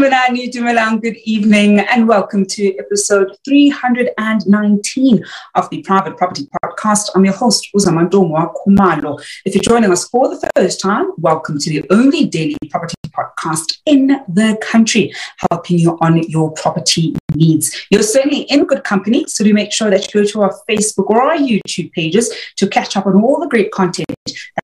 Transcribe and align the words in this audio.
Good 0.00 1.18
evening 1.24 1.80
and 1.80 2.08
welcome 2.08 2.46
to 2.46 2.78
episode 2.78 3.36
319 3.44 5.24
of 5.56 5.68
the 5.68 5.82
Private 5.82 6.16
Property 6.16 6.48
Podcast. 6.64 7.10
I'm 7.14 7.26
your 7.26 7.34
host, 7.34 7.68
Uzamantungwa 7.76 8.54
Khumalo. 8.54 9.22
If 9.44 9.54
you're 9.54 9.62
joining 9.62 9.92
us 9.92 10.08
for 10.08 10.28
the 10.30 10.50
first 10.56 10.80
time, 10.80 11.10
welcome 11.18 11.58
to 11.58 11.68
the 11.68 11.84
only 11.90 12.24
daily 12.24 12.56
property 12.70 12.94
podcast 13.10 13.78
in 13.84 14.06
the 14.26 14.58
country, 14.62 15.12
helping 15.50 15.78
you 15.78 15.98
on 16.00 16.22
your 16.22 16.50
property 16.52 17.14
needs. 17.34 17.86
You're 17.90 18.02
certainly 18.02 18.42
in 18.42 18.66
good 18.66 18.84
company, 18.84 19.24
so 19.26 19.44
do 19.44 19.52
make 19.54 19.72
sure 19.72 19.90
that 19.90 20.06
you 20.12 20.22
go 20.22 20.28
to 20.28 20.42
our 20.42 20.54
Facebook 20.68 21.10
or 21.10 21.22
our 21.22 21.36
YouTube 21.36 21.92
pages 21.92 22.32
to 22.56 22.68
catch 22.68 22.96
up 22.96 23.06
on 23.06 23.20
all 23.22 23.40
the 23.40 23.48
great 23.48 23.72
content 23.72 24.06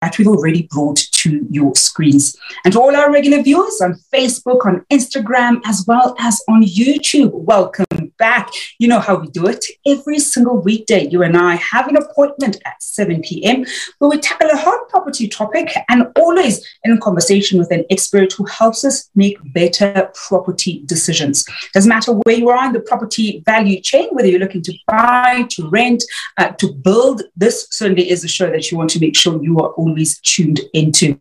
that 0.02 0.18
we've 0.18 0.28
already 0.28 0.68
brought 0.72 0.98
to 0.98 1.46
your 1.50 1.75
screens. 1.75 2.36
And 2.64 2.74
to 2.74 2.80
all 2.80 2.96
our 2.96 3.12
regular 3.12 3.42
viewers 3.42 3.81
on 3.81 4.00
Facebook, 4.14 4.66
on 4.66 4.86
Instagram, 4.92 5.62
as 5.66 5.84
well 5.88 6.16
as 6.20 6.42
on 6.48 6.64
YouTube, 6.64 7.31
welcome 7.34 7.86
back. 8.18 8.50
You 8.80 8.88
know 8.88 9.00
how 9.00 9.16
we 9.16 9.28
do 9.28 9.48
it. 9.48 9.66
Every 9.86 10.20
single 10.20 10.62
weekday, 10.62 11.08
you 11.08 11.24
and 11.24 11.38
I 11.38 11.56
have 11.56 11.88
an 11.88 11.98
appointment 11.98 12.58
at 12.66 12.81
7 12.81 13.22
p.m. 13.22 13.66
where 14.00 14.09
we 14.09 14.18
tackle 14.20 14.50
a 14.50 14.58
hot 14.58 14.88
property 14.90 15.28
topic 15.28 15.72
and 15.90 16.08
always 16.16 16.66
in 16.84 17.00
conversation 17.00 17.59
with 17.59 17.72
an 17.72 17.86
expert 17.90 18.34
who 18.34 18.46
helps 18.46 18.84
us 18.84 19.09
make 19.16 19.38
better 19.54 20.09
property 20.14 20.84
decisions. 20.86 21.46
Doesn't 21.74 21.90
matter 21.90 22.14
where 22.14 22.36
you 22.36 22.50
are 22.50 22.55
the 22.74 22.80
property 22.80 23.44
value 23.46 23.82
chain, 23.82 24.10
whether 24.12 24.28
you're 24.28 24.40
looking 24.40 24.62
to 24.64 24.74
buy, 24.88 25.46
to 25.52 25.70
rent, 25.70 26.04
uh, 26.38 26.50
to 26.50 26.74
build, 26.74 27.24
this 27.36 27.68
certainly 27.72 28.10
is 28.10 28.24
a 28.24 28.28
show 28.28 28.50
that 28.50 28.72
you 28.72 28.78
want 28.78 28.90
to 28.92 29.00
make 29.00 29.16
sure 29.16 29.42
you 29.44 29.60
are 29.60 29.70
always 29.72 30.20
tuned 30.20 30.62
into. 30.74 31.20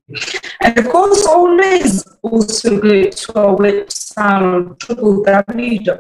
And 0.61 0.79
of 0.79 0.89
course, 0.89 1.27
always 1.27 2.05
also 2.23 2.81
go 2.81 3.09
to 3.09 3.39
our 3.39 3.57
website, 3.57 4.79
www 4.79 5.99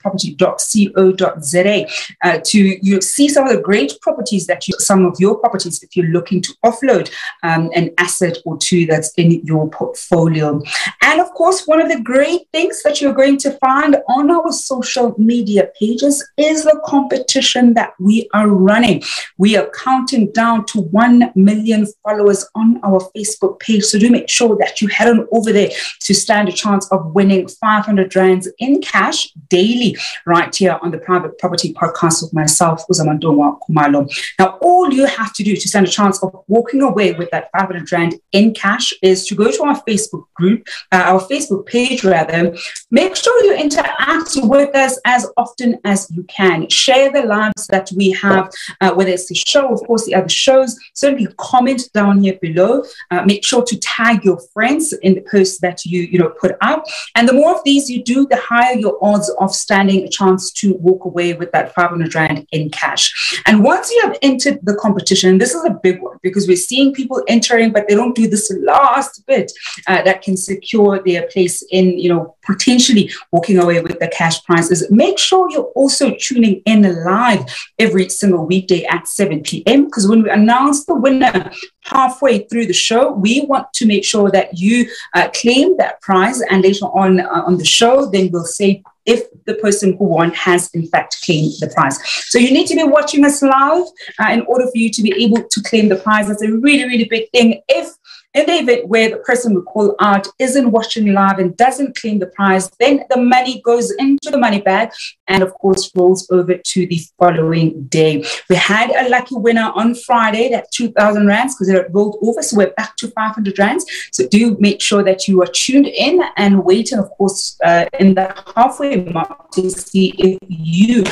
property.co.za 0.00 1.86
uh, 2.24 2.38
to 2.44 2.86
you 2.86 3.00
see 3.00 3.28
some 3.28 3.46
of 3.46 3.54
the 3.54 3.62
great 3.62 3.92
properties 4.00 4.46
that 4.46 4.66
you, 4.68 4.74
some 4.78 5.04
of 5.04 5.16
your 5.18 5.36
properties, 5.36 5.82
if 5.82 5.96
you're 5.96 6.06
looking 6.06 6.40
to 6.42 6.54
offload 6.64 7.10
um, 7.42 7.70
an 7.74 7.90
asset 7.98 8.38
or 8.44 8.56
two 8.58 8.86
that's 8.86 9.12
in 9.14 9.44
your 9.44 9.68
portfolio. 9.70 10.60
And 11.02 11.20
of 11.20 11.30
course, 11.32 11.66
one 11.66 11.80
of 11.80 11.88
the 11.88 12.00
great 12.00 12.42
things 12.52 12.82
that 12.82 13.00
you're 13.00 13.12
going 13.12 13.38
to 13.38 13.52
find 13.58 13.96
on 14.08 14.30
our 14.30 14.52
social 14.52 15.14
media 15.18 15.70
pages 15.78 16.26
is 16.36 16.64
the 16.64 16.80
competition 16.84 17.74
that 17.74 17.94
we 17.98 18.28
are 18.34 18.48
running. 18.48 19.02
We 19.38 19.56
are 19.56 19.70
counting 19.70 20.32
down 20.32 20.66
to 20.66 20.80
1 20.80 21.32
million 21.34 21.86
followers 22.02 22.46
on 22.54 22.80
our 22.84 23.00
Facebook 23.16 23.60
page. 23.60 23.84
So 23.84 23.98
do 23.98 24.10
make 24.10 24.28
sure 24.28 24.56
that 24.56 24.80
you 24.80 24.88
head 24.88 25.08
on 25.08 25.26
over 25.32 25.52
there 25.52 25.70
to 26.00 26.14
stand 26.14 26.48
a 26.48 26.52
chance 26.52 26.90
of 26.90 27.14
winning 27.14 27.48
500 27.48 28.14
rands 28.16 28.48
in 28.58 28.80
cash 28.80 29.32
daily 29.48 29.96
right 30.26 30.54
here 30.54 30.78
on 30.82 30.90
the 30.90 30.98
Private 30.98 31.38
Property 31.38 31.72
Podcast 31.72 32.22
with 32.22 32.32
myself, 32.32 32.84
Uzamantungwa 32.88 33.58
Khumalo. 33.60 34.10
Now, 34.38 34.58
all 34.60 34.92
you 34.92 35.06
have 35.06 35.32
to 35.34 35.42
do 35.42 35.56
to 35.56 35.68
stand 35.68 35.86
a 35.86 35.90
chance 35.90 36.22
of 36.22 36.34
walking 36.48 36.82
away 36.82 37.12
with 37.12 37.30
that 37.30 37.50
500 37.52 37.90
Rand 37.92 38.14
in 38.32 38.54
cash 38.54 38.92
is 39.02 39.26
to 39.26 39.34
go 39.34 39.50
to 39.50 39.62
our 39.64 39.82
Facebook 39.84 40.24
group, 40.34 40.66
uh, 40.92 41.04
our 41.06 41.20
Facebook 41.20 41.66
page 41.66 42.04
rather. 42.04 42.56
Make 42.90 43.16
sure 43.16 43.44
you 43.44 43.54
interact 43.54 44.30
with 44.36 44.74
us 44.74 44.98
as 45.04 45.26
often 45.36 45.78
as 45.84 46.10
you 46.10 46.24
can. 46.24 46.68
Share 46.68 47.10
the 47.12 47.22
lives 47.22 47.66
that 47.68 47.90
we 47.96 48.10
have, 48.12 48.50
uh, 48.80 48.92
whether 48.92 49.10
it's 49.10 49.28
the 49.28 49.34
show, 49.34 49.72
of 49.72 49.80
course, 49.86 50.04
the 50.06 50.14
other 50.14 50.28
shows. 50.28 50.78
Certainly 50.94 51.28
comment 51.38 51.88
down 51.92 52.22
here 52.22 52.38
below. 52.40 52.82
Uh, 53.10 53.22
make 53.24 53.44
sure 53.44 53.64
to 53.64 53.78
tag 53.78 54.24
your 54.24 54.40
friends 54.52 54.92
in 55.02 55.14
the 55.14 55.24
posts 55.30 55.58
that 55.60 55.84
you, 55.84 56.02
you 56.02 56.18
know, 56.18 56.30
put 56.40 56.56
up. 56.60 56.84
And 57.14 57.28
the 57.28 57.32
more 57.32 57.54
of 57.54 57.62
these 57.64 57.90
you 57.90 58.02
do, 58.02 58.26
the 58.26 58.36
higher 58.36 58.74
your 58.74 58.98
odds 59.02 59.17
of 59.40 59.54
standing 59.54 60.04
a 60.04 60.08
chance 60.08 60.52
to 60.52 60.74
walk 60.74 61.04
away 61.04 61.34
with 61.34 61.50
that 61.52 61.74
500 61.74 62.14
Rand 62.14 62.46
in 62.52 62.70
cash. 62.70 63.42
And 63.46 63.64
once 63.64 63.90
you 63.90 64.00
have 64.02 64.16
entered 64.22 64.58
the 64.62 64.74
competition, 64.74 65.38
this 65.38 65.54
is 65.54 65.64
a 65.64 65.78
big 65.82 66.00
one 66.02 66.18
because 66.22 66.46
we're 66.46 66.56
seeing 66.56 66.92
people 66.94 67.22
entering, 67.28 67.72
but 67.72 67.88
they 67.88 67.94
don't 67.94 68.14
do 68.14 68.28
this 68.28 68.52
last 68.60 69.26
bit 69.26 69.52
uh, 69.86 70.02
that 70.02 70.22
can 70.22 70.36
secure 70.36 71.02
their 71.04 71.26
place 71.28 71.62
in, 71.70 71.98
you 71.98 72.08
know, 72.08 72.36
potentially 72.48 73.12
walking 73.30 73.58
away 73.58 73.80
with 73.80 73.98
the 74.00 74.08
cash 74.08 74.42
prizes. 74.44 74.90
Make 74.90 75.18
sure 75.18 75.50
you're 75.50 75.72
also 75.80 76.14
tuning 76.18 76.62
in 76.64 76.82
live 77.04 77.44
every 77.78 78.08
single 78.08 78.46
weekday 78.46 78.84
at 78.84 79.06
7 79.06 79.42
p.m. 79.42 79.84
because 79.84 80.08
when 80.08 80.22
we 80.22 80.30
announce 80.30 80.86
the 80.86 80.94
winner 80.94 81.50
halfway 81.84 82.40
through 82.46 82.66
the 82.66 82.72
show, 82.72 83.12
we 83.12 83.42
want 83.42 83.72
to 83.74 83.86
make 83.86 84.04
sure 84.04 84.30
that 84.30 84.58
you 84.58 84.90
uh, 85.14 85.28
claim 85.34 85.76
that 85.76 86.00
prize 86.00 86.40
and 86.50 86.62
later 86.62 86.86
on 86.86 87.20
uh, 87.20 87.42
on 87.46 87.58
the 87.58 87.64
show, 87.64 88.06
then 88.06 88.30
we'll 88.32 88.44
say 88.44 88.82
if 89.08 89.26
the 89.46 89.54
person 89.54 89.96
who 89.96 90.04
won 90.04 90.30
has 90.32 90.70
in 90.74 90.86
fact 90.86 91.16
claimed 91.24 91.54
the 91.60 91.68
prize. 91.74 91.98
So 92.28 92.38
you 92.38 92.52
need 92.52 92.66
to 92.66 92.76
be 92.76 92.84
watching 92.84 93.24
us 93.24 93.40
live 93.40 93.86
uh, 94.20 94.32
in 94.32 94.42
order 94.42 94.66
for 94.66 94.76
you 94.76 94.90
to 94.90 95.02
be 95.02 95.12
able 95.24 95.42
to 95.42 95.62
claim 95.62 95.88
the 95.88 95.96
prize. 95.96 96.28
That's 96.28 96.42
a 96.42 96.52
really, 96.52 96.84
really 96.84 97.06
big 97.06 97.30
thing. 97.30 97.62
If 97.68 97.88
in 98.34 98.46
the 98.46 98.52
event 98.52 98.88
where 98.88 99.08
the 99.10 99.16
person 99.18 99.54
we 99.54 99.62
call 99.62 99.94
out 100.00 100.28
isn't 100.38 100.70
watching 100.70 101.12
live 101.12 101.38
and 101.38 101.56
doesn't 101.56 101.96
claim 101.96 102.18
the 102.18 102.26
prize, 102.26 102.70
then 102.78 103.04
the 103.10 103.16
money 103.16 103.60
goes 103.62 103.90
into 103.92 104.30
the 104.30 104.38
money 104.38 104.60
bag 104.60 104.90
and, 105.26 105.42
of 105.42 105.52
course, 105.54 105.90
rolls 105.94 106.28
over 106.30 106.56
to 106.56 106.86
the 106.86 107.00
following 107.18 107.84
day. 107.84 108.24
We 108.50 108.56
had 108.56 108.90
a 108.90 109.08
lucky 109.08 109.36
winner 109.36 109.72
on 109.74 109.94
Friday, 109.94 110.50
that 110.50 110.70
2,000 110.72 111.26
rands, 111.26 111.54
because 111.54 111.68
it 111.68 111.86
rolled 111.90 112.18
over. 112.22 112.42
So 112.42 112.58
we're 112.58 112.74
back 112.76 112.96
to 112.96 113.08
500 113.08 113.58
rands. 113.58 113.86
So 114.12 114.28
do 114.28 114.56
make 114.60 114.82
sure 114.82 115.02
that 115.02 115.26
you 115.26 115.42
are 115.42 115.48
tuned 115.52 115.86
in 115.86 116.22
and 116.36 116.64
waiting, 116.64 116.98
of 116.98 117.10
course, 117.10 117.58
uh, 117.64 117.86
in 117.98 118.14
the 118.14 118.34
halfway 118.54 118.96
mark 119.04 119.50
to 119.52 119.70
see 119.70 120.14
if 120.18 120.38
you 120.48 121.04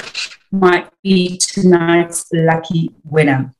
might 0.52 0.88
be 1.02 1.38
tonight's 1.38 2.26
lucky 2.32 2.90
winner. 3.04 3.55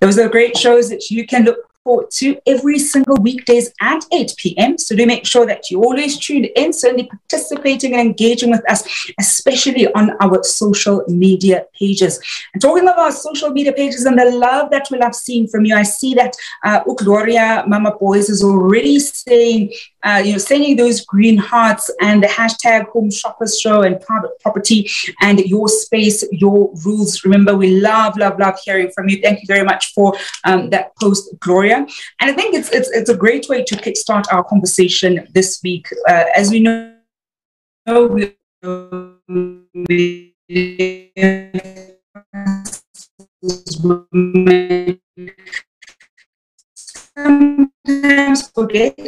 Those 0.00 0.18
are 0.18 0.28
great 0.28 0.56
shows 0.56 0.88
that 0.90 1.10
you 1.10 1.26
can 1.26 1.44
look 1.44 1.69
forward 1.84 2.10
to 2.10 2.36
every 2.46 2.78
single 2.78 3.16
weekdays 3.16 3.72
at 3.80 4.04
8 4.12 4.34
p.m. 4.36 4.78
So 4.78 4.94
do 4.94 5.06
make 5.06 5.26
sure 5.26 5.46
that 5.46 5.70
you 5.70 5.82
always 5.82 6.18
tune 6.18 6.44
in, 6.44 6.72
certainly 6.72 7.08
participating 7.08 7.92
and 7.94 8.00
engaging 8.02 8.50
with 8.50 8.68
us, 8.70 8.82
especially 9.18 9.90
on 9.94 10.10
our 10.20 10.42
social 10.42 11.04
media 11.08 11.64
pages. 11.78 12.20
And 12.52 12.60
talking 12.60 12.86
about 12.86 13.14
social 13.14 13.50
media 13.50 13.72
pages 13.72 14.04
and 14.04 14.18
the 14.18 14.26
love 14.26 14.70
that 14.70 14.88
we'll 14.90 15.00
have 15.02 15.14
seen 15.14 15.48
from 15.48 15.64
you, 15.64 15.74
I 15.74 15.82
see 15.82 16.14
that 16.14 16.36
uh, 16.64 16.80
Mama 17.66 17.96
Boys 17.98 18.28
is 18.28 18.44
already 18.44 18.98
saying, 18.98 19.72
uh, 20.02 20.22
you 20.24 20.32
know, 20.32 20.38
sending 20.38 20.76
those 20.76 21.04
green 21.04 21.38
hearts 21.38 21.90
and 22.00 22.22
the 22.22 22.26
hashtag 22.28 22.88
Home 22.88 23.10
Shoppers 23.10 23.58
Show 23.58 23.82
and 23.82 24.00
private 24.00 24.38
property 24.40 24.90
and 25.20 25.38
your 25.40 25.68
space, 25.68 26.24
your 26.32 26.70
rules. 26.84 27.24
Remember, 27.24 27.56
we 27.56 27.80
love, 27.80 28.16
love, 28.16 28.38
love 28.38 28.58
hearing 28.64 28.90
from 28.90 29.08
you. 29.08 29.20
Thank 29.20 29.40
you 29.40 29.46
very 29.46 29.64
much 29.64 29.92
for 29.94 30.14
um, 30.44 30.70
that 30.70 30.94
post, 30.96 31.28
Gloria 31.40 31.69
area. 31.70 31.86
And 32.20 32.30
I 32.30 32.32
think 32.32 32.54
it's, 32.54 32.70
it's, 32.70 32.90
it's 32.90 33.10
a 33.10 33.16
great 33.16 33.48
way 33.48 33.64
to 33.64 33.76
kickstart 33.76 34.32
our 34.32 34.44
conversation 34.44 35.26
this 35.32 35.60
week. 35.62 35.86
Uh, 36.08 36.24
as 36.34 36.50
we 36.50 36.60
know, 36.60 36.96
we, 37.86 38.36
sometimes 47.86 48.48
forget 48.50 48.98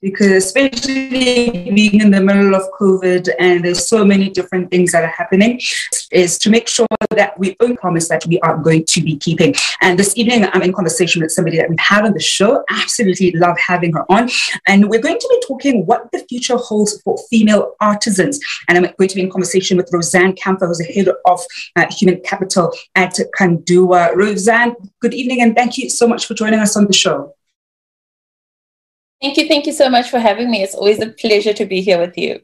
because 0.00 0.30
especially 0.30 1.50
being 1.50 2.00
in 2.00 2.10
the 2.10 2.20
middle 2.20 2.54
of 2.54 2.62
COVID 2.80 3.28
and 3.38 3.64
there's 3.64 3.86
so 3.86 4.04
many 4.04 4.30
different 4.30 4.70
things 4.70 4.92
that 4.92 5.04
are 5.04 5.14
happening 5.22 5.60
is 6.10 6.38
to 6.38 6.50
make 6.50 6.66
sure 6.66 6.86
that 7.10 7.38
we 7.38 7.56
own 7.60 7.76
promise 7.76 8.08
that 8.08 8.24
we 8.26 8.40
are 8.40 8.56
going 8.56 8.84
to 8.86 9.00
be 9.00 9.16
keeping. 9.16 9.54
And 9.80 9.98
this 9.98 10.16
evening 10.16 10.46
I'm 10.52 10.62
in 10.62 10.72
conversation 10.72 11.22
with 11.22 11.30
somebody 11.30 11.58
that 11.58 11.68
we 11.68 11.76
have 11.78 12.04
on 12.04 12.14
the 12.14 12.20
show. 12.20 12.64
Absolutely 12.70 13.32
love 13.32 13.56
having 13.58 13.92
her 13.92 14.10
on. 14.10 14.28
And 14.66 14.88
we're 14.88 15.00
going 15.00 15.18
to 15.18 15.28
be 15.30 15.46
talking 15.46 15.86
what 15.86 16.10
the 16.12 16.20
future 16.28 16.56
holds 16.56 17.00
for 17.02 17.18
female 17.30 17.74
artisans. 17.80 18.40
And 18.68 18.78
I'm 18.78 18.92
going 18.96 19.08
to 19.08 19.14
be 19.14 19.22
in 19.22 19.30
conversation 19.30 19.76
with 19.76 19.90
Royzanne 19.92 20.38
Kampher, 20.38 20.66
who's 20.66 20.78
the 20.78 20.84
head 20.84 21.08
of 21.26 21.40
uh, 21.76 21.86
human 21.90 22.20
capital 22.22 22.72
at 22.94 23.18
Kandua. 23.38 24.14
Royzanne, 24.14 24.74
good 25.00 25.14
evening 25.14 25.42
and 25.42 25.54
thank 25.54 25.78
you 25.78 25.90
so 25.90 26.08
much 26.08 26.26
for 26.26 26.34
joining 26.34 26.60
us 26.60 26.76
on 26.76 26.86
the 26.86 26.92
show. 26.92 27.34
Thank 29.22 29.36
you. 29.36 29.46
Thank 29.48 29.66
you 29.66 29.72
so 29.72 29.88
much 29.88 30.10
for 30.10 30.18
having 30.18 30.50
me. 30.50 30.62
It's 30.62 30.74
always 30.74 31.00
a 31.00 31.10
pleasure 31.10 31.52
to 31.54 31.64
be 31.64 31.80
here 31.80 31.98
with 31.98 32.18
you. 32.18 32.40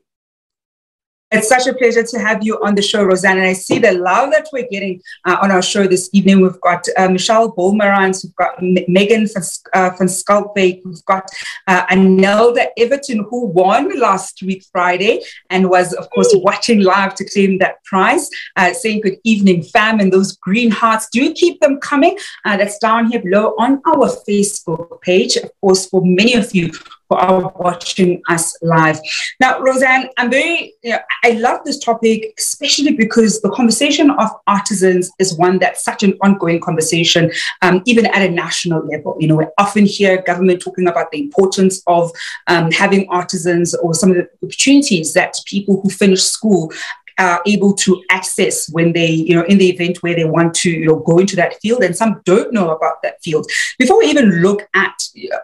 It's 1.30 1.48
such 1.48 1.66
a 1.66 1.74
pleasure 1.74 2.02
to 2.02 2.18
have 2.18 2.42
you 2.42 2.58
on 2.64 2.74
the 2.74 2.80
show, 2.80 3.04
Royzanne. 3.04 3.32
And 3.32 3.42
I 3.42 3.52
see 3.52 3.78
the 3.78 3.92
love 3.92 4.30
that 4.30 4.48
we're 4.50 4.66
getting 4.70 5.02
uh, 5.26 5.36
on 5.42 5.50
our 5.50 5.60
show 5.60 5.86
this 5.86 6.08
evening. 6.14 6.40
We've 6.40 6.60
got 6.62 6.86
uh, 6.96 7.08
Michelle 7.08 7.52
Bolmerans, 7.52 8.24
we've 8.24 8.34
got 8.36 8.56
M- 8.62 8.84
Megan 8.88 9.26
van, 9.26 9.42
uh, 9.74 9.90
van 9.98 10.48
we've 10.54 11.04
got 11.04 11.28
uh, 11.66 11.84
Anelda 11.88 12.68
Everton, 12.78 13.26
who 13.28 13.46
won 13.46 13.98
last 14.00 14.42
week, 14.42 14.64
Friday, 14.72 15.20
and 15.50 15.68
was, 15.68 15.92
of 15.92 16.08
course, 16.10 16.30
watching 16.36 16.80
live 16.80 17.14
to 17.16 17.28
claim 17.28 17.58
that 17.58 17.84
prize, 17.84 18.30
uh, 18.56 18.72
saying 18.72 19.02
good 19.02 19.18
evening, 19.24 19.62
fam. 19.62 20.00
And 20.00 20.10
those 20.10 20.34
green 20.34 20.70
hearts, 20.70 21.08
do 21.10 21.34
keep 21.34 21.60
them 21.60 21.78
coming. 21.78 22.18
Uh, 22.46 22.56
that's 22.56 22.78
down 22.78 23.10
here 23.10 23.20
below 23.22 23.54
on 23.58 23.82
our 23.86 24.08
Facebook 24.26 25.02
page. 25.02 25.36
Of 25.36 25.50
course, 25.60 25.86
for 25.86 26.00
many 26.02 26.32
of 26.34 26.54
you 26.54 26.72
who 27.08 27.16
are 27.16 27.52
watching 27.56 28.22
us 28.28 28.56
live. 28.62 29.00
Now, 29.40 29.60
Royzanne, 29.60 30.08
I'm 30.16 30.30
very, 30.30 30.74
you 30.82 30.90
know, 30.90 30.98
I 31.24 31.30
love 31.32 31.60
this 31.64 31.78
topic, 31.78 32.34
especially 32.38 32.92
because 32.94 33.40
the 33.40 33.50
conversation 33.50 34.10
of 34.10 34.30
artisans 34.46 35.10
is 35.18 35.36
one 35.36 35.58
that's 35.58 35.82
such 35.82 36.02
an 36.02 36.18
ongoing 36.22 36.60
conversation, 36.60 37.30
um, 37.62 37.82
even 37.86 38.06
at 38.06 38.22
a 38.22 38.30
national 38.30 38.86
level. 38.86 39.16
You 39.18 39.28
know, 39.28 39.36
we 39.36 39.46
often 39.58 39.86
hear 39.86 40.22
government 40.22 40.60
talking 40.60 40.86
about 40.86 41.10
the 41.10 41.20
importance 41.20 41.82
of 41.86 42.10
um, 42.46 42.70
having 42.70 43.08
artisans 43.08 43.74
or 43.74 43.94
some 43.94 44.10
of 44.10 44.16
the 44.16 44.28
opportunities 44.42 45.14
that 45.14 45.36
people 45.46 45.80
who 45.80 45.90
finish 45.90 46.22
school 46.22 46.72
are 47.18 47.42
able 47.46 47.74
to 47.74 48.02
access 48.10 48.68
when 48.70 48.92
they, 48.92 49.10
you 49.10 49.34
know, 49.34 49.44
in 49.44 49.58
the 49.58 49.68
event 49.68 50.02
where 50.02 50.14
they 50.14 50.24
want 50.24 50.54
to, 50.54 50.70
you 50.70 50.86
know, 50.86 50.96
go 50.96 51.18
into 51.18 51.36
that 51.36 51.60
field, 51.60 51.82
and 51.82 51.96
some 51.96 52.20
don't 52.24 52.52
know 52.52 52.70
about 52.70 53.02
that 53.02 53.22
field. 53.22 53.50
Before 53.78 53.98
we 53.98 54.06
even 54.06 54.42
look 54.42 54.68
at 54.74 54.94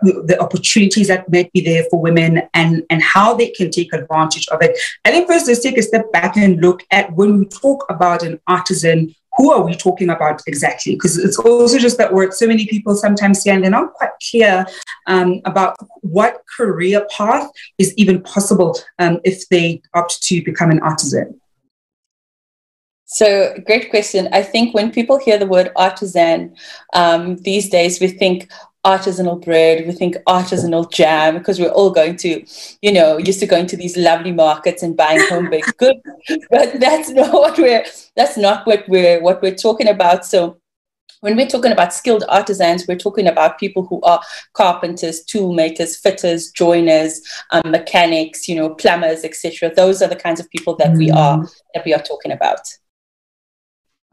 the 0.03 0.37
opportunities 0.41 1.09
that 1.09 1.31
might 1.31 1.53
be 1.53 1.61
there 1.61 1.85
for 1.91 2.01
women 2.01 2.43
and 2.55 2.85
and 2.91 3.03
how 3.03 3.35
they 3.35 3.51
can 3.51 3.71
take 3.71 3.93
advantage 3.93 4.49
of 4.49 4.63
it, 4.63 4.79
I 5.05 5.11
think 5.11 5.27
first 5.27 5.47
let's 5.47 5.61
take 5.61 5.79
a 5.79 5.83
step 5.83 6.11
back 6.13 6.37
and 6.37 6.61
look 6.61 6.83
at 6.91 7.13
when 7.15 7.39
we 7.39 7.45
talk 7.47 7.85
about 7.89 8.23
an 8.23 8.41
artisan 8.47 9.15
who 9.37 9.53
are 9.53 9.63
we 9.63 9.75
talking 9.75 10.11
about 10.11 10.43
exactly? 10.47 10.95
Because 10.95 11.19
it's 11.19 11.39
also 11.39 11.79
just 11.79 11.99
that 11.99 12.13
word. 12.13 12.35
So 12.35 12.47
many 12.47 12.67
people 12.67 12.95
sometimes 12.95 13.43
say, 13.43 13.51
and 13.51 13.63
they're 13.63 13.71
not 13.71 13.95
quite 13.95 14.11
clear 14.31 14.65
um, 15.07 15.41
about 15.45 15.77
what 16.03 16.43
career 16.57 17.07
path 17.11 17.51
is 17.79 17.93
even 17.97 18.23
possible 18.23 18.79
um, 18.99 19.21
if 19.25 19.49
they 19.49 19.83
opt 19.95 20.23
to 20.25 20.43
become 20.45 20.71
an 20.71 20.81
artisan. 20.81 21.41
So, 23.07 23.55
great 23.67 23.91
question. 23.91 24.29
I 24.33 24.43
think 24.43 24.75
when 24.75 24.91
people 24.91 25.19
hear 25.19 25.39
the 25.39 25.47
word 25.47 25.71
artisan 25.77 26.57
um, 26.95 27.37
these 27.37 27.69
days, 27.69 28.01
we 28.01 28.09
think 28.09 28.51
artisanal 28.85 29.43
bread, 29.43 29.87
we 29.87 29.93
think 29.93 30.17
artisanal 30.27 30.91
jam, 30.91 31.39
because 31.39 31.59
we're 31.59 31.71
all 31.71 31.91
going 31.91 32.17
to, 32.17 32.45
you 32.83 32.93
know, 32.93 33.19
used 33.19 33.41
to 33.41 33.47
going 33.47 33.67
to 33.67 33.77
these 33.77 33.97
lovely 33.97 34.33
markets 34.33 34.83
and 34.83 34.97
buying 34.97 35.21
home 35.29 35.51
baked 35.51 35.77
goods. 35.79 36.01
But 36.51 36.81
that's 36.81 37.11
not 37.11 37.33
what 37.33 37.59
we're 37.59 37.85
that's 38.17 38.37
not 38.37 38.67
what 38.67 38.89
we're 38.89 39.21
what 39.23 39.43
we're 39.43 39.55
talking 39.55 39.89
about. 39.89 40.25
So 40.25 40.59
when 41.21 41.37
we're 41.37 41.49
talking 41.49 41.73
about 41.73 41.95
skilled 41.95 42.25
artisans, 42.29 42.87
we're 42.87 42.99
talking 42.99 43.27
about 43.27 43.59
people 43.59 43.87
who 43.87 44.01
are 44.03 44.21
carpenters, 44.53 45.25
tool 45.25 45.55
makers, 45.55 45.97
fitters, 45.97 46.51
joiners, 46.51 47.23
um, 47.51 47.71
mechanics, 47.71 48.47
you 48.47 48.55
know, 48.55 48.75
plumbers, 48.75 49.25
etc. 49.25 49.73
Those 49.75 50.03
are 50.03 50.09
the 50.09 50.17
kinds 50.17 50.41
of 50.41 50.51
people 50.51 50.77
that 50.77 50.95
we 50.97 51.11
are 51.11 51.39
mm. 51.39 51.61
that 51.75 51.85
we 51.85 51.95
are 51.95 52.03
talking 52.03 52.33
about. 52.33 52.61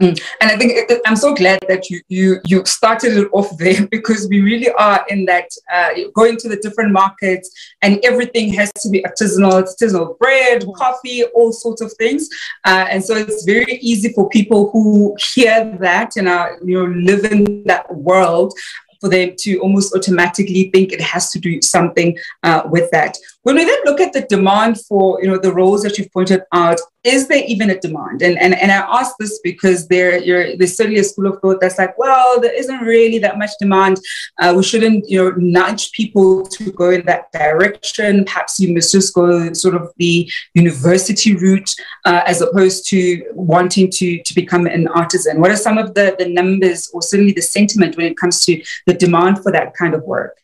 Mm. 0.01 0.21
And 0.41 0.51
I 0.51 0.57
think 0.57 0.71
it, 0.73 1.01
I'm 1.05 1.15
so 1.15 1.33
glad 1.33 1.63
that 1.67 1.89
you 1.89 2.01
you 2.09 2.39
you 2.45 2.65
started 2.65 3.17
it 3.17 3.29
off 3.31 3.55
there 3.57 3.85
because 3.91 4.27
we 4.29 4.41
really 4.41 4.71
are 4.71 5.05
in 5.09 5.25
that 5.25 5.49
uh, 5.71 5.89
going 6.15 6.37
to 6.37 6.49
the 6.49 6.57
different 6.57 6.91
markets 6.91 7.51
and 7.81 7.99
everything 8.03 8.51
has 8.53 8.71
to 8.81 8.89
be 8.89 9.03
artisanal, 9.03 9.61
artisanal 9.61 10.17
bread, 10.17 10.61
mm-hmm. 10.61 10.71
coffee, 10.71 11.23
all 11.35 11.51
sorts 11.51 11.81
of 11.81 11.93
things. 11.93 12.27
Uh, 12.65 12.85
and 12.89 13.03
so 13.03 13.15
it's 13.15 13.45
very 13.45 13.77
easy 13.81 14.11
for 14.13 14.27
people 14.29 14.71
who 14.71 15.15
hear 15.33 15.77
that 15.79 16.15
and 16.17 16.27
are 16.27 16.57
you 16.63 16.77
know 16.77 16.85
live 16.85 17.23
in 17.25 17.63
that 17.65 17.85
world 17.95 18.53
for 19.01 19.09
them 19.09 19.33
to 19.39 19.57
almost 19.57 19.93
automatically 19.95 20.69
think 20.71 20.93
it 20.93 21.01
has 21.01 21.29
to 21.31 21.39
do 21.39 21.61
something 21.61 22.17
uh, 22.43 22.61
with 22.65 22.89
that. 22.91 23.17
When 23.43 23.55
we 23.55 23.65
then 23.65 23.79
look 23.85 23.99
at 23.99 24.13
the 24.13 24.21
demand 24.21 24.79
for 24.81 25.19
you 25.21 25.27
know 25.27 25.39
the 25.39 25.53
roles 25.53 25.81
that 25.81 25.97
you've 25.97 26.13
pointed 26.13 26.43
out, 26.53 26.79
is 27.03 27.27
there 27.27 27.43
even 27.47 27.71
a 27.71 27.79
demand? 27.79 28.21
And 28.21 28.37
and, 28.37 28.53
and 28.53 28.71
I 28.71 28.77
ask 28.99 29.15
this 29.19 29.39
because 29.43 29.87
there 29.87 30.21
there's 30.57 30.77
certainly 30.77 30.99
a 30.99 31.03
school 31.03 31.25
of 31.25 31.41
thought 31.41 31.59
that's 31.59 31.79
like, 31.79 31.97
well, 31.97 32.39
there 32.39 32.53
isn't 32.53 32.81
really 32.81 33.17
that 33.19 33.39
much 33.39 33.49
demand. 33.59 33.99
Uh, 34.39 34.53
we 34.55 34.61
shouldn't 34.61 35.09
you 35.09 35.23
know 35.23 35.31
nudge 35.37 35.91
people 35.93 36.43
to 36.43 36.71
go 36.71 36.91
in 36.91 37.03
that 37.07 37.31
direction. 37.31 38.25
Perhaps 38.25 38.59
you 38.59 38.73
must 38.75 38.91
just 38.91 39.13
go 39.15 39.51
sort 39.53 39.73
of 39.73 39.91
the 39.97 40.31
university 40.53 41.35
route 41.35 41.73
uh, 42.05 42.21
as 42.27 42.41
opposed 42.41 42.87
to 42.89 43.23
wanting 43.33 43.89
to 43.89 44.21
to 44.21 44.35
become 44.35 44.67
an 44.67 44.87
artisan. 44.89 45.41
What 45.41 45.49
are 45.49 45.57
some 45.57 45.79
of 45.79 45.95
the 45.95 46.15
the 46.19 46.29
numbers 46.29 46.91
or 46.93 47.01
certainly 47.01 47.33
the 47.33 47.41
sentiment 47.41 47.97
when 47.97 48.05
it 48.05 48.17
comes 48.17 48.45
to 48.45 48.61
the 48.85 48.90
demand 48.93 49.41
for 49.43 49.51
that 49.51 49.73
kind 49.73 49.93
of 49.93 50.03
work? 50.03 50.37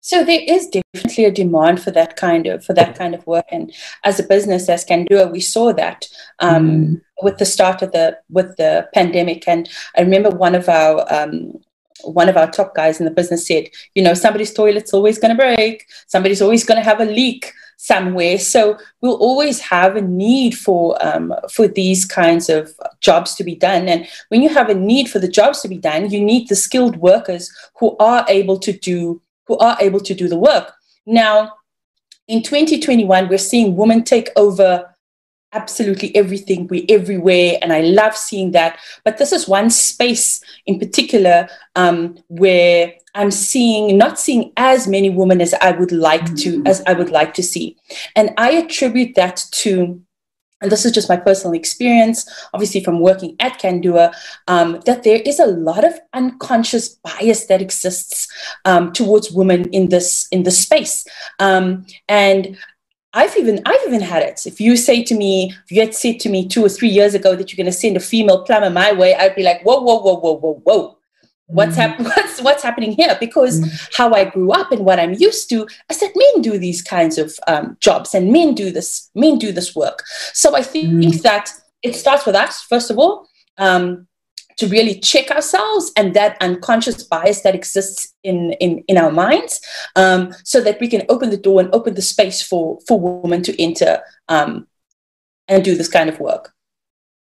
So 0.00 0.24
there 0.24 0.40
is 0.46 0.68
definitely 0.68 1.24
a 1.26 1.30
demand 1.30 1.82
for 1.82 1.90
that 1.90 2.16
kind 2.16 2.46
of 2.46 2.64
for 2.64 2.72
that 2.72 2.96
kind 2.96 3.14
of 3.14 3.26
work, 3.26 3.44
and 3.50 3.74
as 4.04 4.18
a 4.18 4.22
business 4.22 4.68
as 4.68 4.84
Kandua, 4.84 5.30
we 5.30 5.40
saw 5.40 5.72
that 5.74 6.06
um, 6.38 6.70
mm. 6.70 7.00
with 7.20 7.38
the 7.38 7.44
start 7.44 7.82
of 7.82 7.92
the 7.92 8.18
with 8.30 8.56
the 8.56 8.88
pandemic. 8.94 9.46
And 9.46 9.68
I 9.96 10.02
remember 10.02 10.30
one 10.30 10.54
of 10.54 10.68
our 10.68 11.04
um, 11.12 11.60
one 12.04 12.28
of 12.28 12.36
our 12.36 12.50
top 12.50 12.74
guys 12.74 13.00
in 13.00 13.04
the 13.04 13.10
business 13.10 13.46
said, 13.46 13.68
you 13.94 14.02
know, 14.02 14.14
somebody's 14.14 14.54
toilet's 14.54 14.94
always 14.94 15.18
going 15.18 15.36
to 15.36 15.42
break, 15.42 15.84
somebody's 16.06 16.40
always 16.40 16.64
going 16.64 16.78
to 16.78 16.88
have 16.88 17.00
a 17.00 17.04
leak 17.04 17.52
somewhere. 17.78 18.38
So 18.38 18.76
we'll 19.00 19.16
always 19.16 19.60
have 19.60 19.96
a 19.96 20.02
need 20.02 20.58
for 20.58 20.98
um, 21.00 21.32
for 21.50 21.66
these 21.66 22.04
kinds 22.04 22.50
of 22.50 22.74
jobs 23.00 23.34
to 23.36 23.44
be 23.44 23.54
done. 23.54 23.88
And 23.88 24.06
when 24.28 24.42
you 24.42 24.50
have 24.50 24.68
a 24.68 24.74
need 24.74 25.08
for 25.08 25.18
the 25.18 25.28
jobs 25.28 25.62
to 25.62 25.68
be 25.68 25.78
done, 25.78 26.10
you 26.10 26.20
need 26.20 26.48
the 26.48 26.56
skilled 26.56 26.96
workers 26.96 27.50
who 27.78 27.96
are 27.98 28.26
able 28.28 28.58
to 28.58 28.72
do 28.72 29.22
who 29.46 29.56
are 29.58 29.78
able 29.80 30.00
to 30.00 30.14
do 30.14 30.28
the 30.28 30.38
work. 30.38 30.72
Now, 31.06 31.54
in 32.26 32.42
2021, 32.42 33.28
we're 33.28 33.38
seeing 33.38 33.76
women 33.76 34.04
take 34.04 34.28
over 34.36 34.94
absolutely 35.52 36.14
everything. 36.14 36.66
We're 36.66 36.84
everywhere, 36.88 37.58
and 37.62 37.72
I 37.72 37.80
love 37.80 38.16
seeing 38.16 38.52
that. 38.52 38.78
But 39.04 39.18
this 39.18 39.32
is 39.32 39.48
one 39.48 39.70
space 39.70 40.42
in 40.66 40.78
particular 40.78 41.48
um, 41.76 42.18
where 42.28 42.94
I'm 43.14 43.30
seeing 43.30 43.96
not 43.96 44.18
seeing 44.18 44.52
as 44.56 44.86
many 44.86 45.10
women 45.10 45.40
as 45.40 45.54
I 45.54 45.72
would 45.72 45.92
like 45.92 46.34
to 46.36 46.62
as 46.66 46.82
I 46.86 46.92
would 46.92 47.10
like 47.10 47.34
to 47.34 47.42
see, 47.42 47.76
and 48.16 48.30
I 48.36 48.52
attribute 48.52 49.14
that 49.16 49.44
to 49.52 50.00
and 50.60 50.72
this 50.72 50.84
is 50.84 50.92
just 50.92 51.08
my 51.08 51.16
personal 51.16 51.54
experience, 51.54 52.28
obviously 52.52 52.82
from 52.82 53.00
working 53.00 53.36
at 53.38 53.60
Kandua, 53.60 54.12
um, 54.48 54.80
that 54.86 55.04
there 55.04 55.20
is 55.24 55.38
a 55.38 55.46
lot 55.46 55.84
of 55.84 55.98
unconscious 56.12 56.88
bias 56.88 57.46
that 57.46 57.62
exists 57.62 58.26
um, 58.64 58.92
towards 58.92 59.30
women 59.30 59.68
in 59.70 59.88
this 59.88 60.26
in 60.32 60.42
this 60.42 60.58
space, 60.58 61.04
um, 61.38 61.86
and 62.08 62.58
I've 63.18 63.36
even 63.36 63.60
I've 63.66 63.80
even 63.86 64.00
had 64.00 64.22
it. 64.22 64.46
If 64.46 64.60
you 64.60 64.76
say 64.76 65.02
to 65.02 65.14
me, 65.14 65.52
if 65.64 65.72
you 65.72 65.80
had 65.80 65.94
said 65.94 66.20
to 66.20 66.28
me 66.28 66.46
two 66.46 66.64
or 66.64 66.68
three 66.68 66.88
years 66.88 67.14
ago 67.14 67.34
that 67.34 67.50
you're 67.50 67.62
going 67.62 67.72
to 67.72 67.78
send 67.78 67.96
a 67.96 68.00
female 68.00 68.44
plumber 68.44 68.70
my 68.70 68.92
way, 68.92 69.14
I'd 69.14 69.34
be 69.34 69.42
like, 69.42 69.62
whoa, 69.62 69.80
whoa, 69.80 69.98
whoa, 69.98 70.14
whoa, 70.14 70.36
whoa, 70.36 70.62
whoa 70.64 70.98
what's 71.48 71.76
mm. 71.76 71.80
happening 71.80 72.06
what's 72.16 72.42
what's 72.42 72.62
happening 72.62 72.92
here 72.92 73.16
because 73.18 73.60
mm. 73.60 73.88
how 73.96 74.12
i 74.12 74.22
grew 74.24 74.52
up 74.52 74.70
and 74.70 74.84
what 74.84 75.00
i'm 75.00 75.14
used 75.14 75.48
to 75.48 75.66
is 75.90 75.98
that 76.00 76.12
men 76.14 76.42
do 76.42 76.58
these 76.58 76.82
kinds 76.82 77.16
of 77.16 77.34
um, 77.46 77.74
jobs 77.80 78.14
and 78.14 78.30
men 78.30 78.54
do 78.54 78.70
this 78.70 79.10
men 79.14 79.38
do 79.38 79.50
this 79.50 79.74
work 79.74 80.04
so 80.34 80.54
i 80.54 80.62
think 80.62 80.88
mm. 80.88 81.22
that 81.22 81.50
it 81.82 81.96
starts 81.96 82.26
with 82.26 82.34
us 82.34 82.60
first 82.62 82.90
of 82.90 82.98
all 82.98 83.26
um, 83.56 84.06
to 84.58 84.66
really 84.66 84.98
check 85.00 85.30
ourselves 85.30 85.92
and 85.96 86.14
that 86.14 86.36
unconscious 86.40 87.02
bias 87.02 87.40
that 87.42 87.54
exists 87.54 88.14
in 88.22 88.52
in, 88.60 88.84
in 88.88 88.98
our 88.98 89.10
minds 89.10 89.60
um, 89.96 90.34
so 90.44 90.60
that 90.60 90.80
we 90.80 90.88
can 90.88 91.02
open 91.08 91.30
the 91.30 91.36
door 91.36 91.60
and 91.60 91.74
open 91.74 91.94
the 91.94 92.02
space 92.02 92.42
for 92.42 92.78
for 92.86 93.00
women 93.00 93.42
to 93.42 93.62
enter 93.62 94.00
um, 94.28 94.66
and 95.48 95.64
do 95.64 95.74
this 95.74 95.88
kind 95.88 96.08
of 96.08 96.20
work 96.20 96.54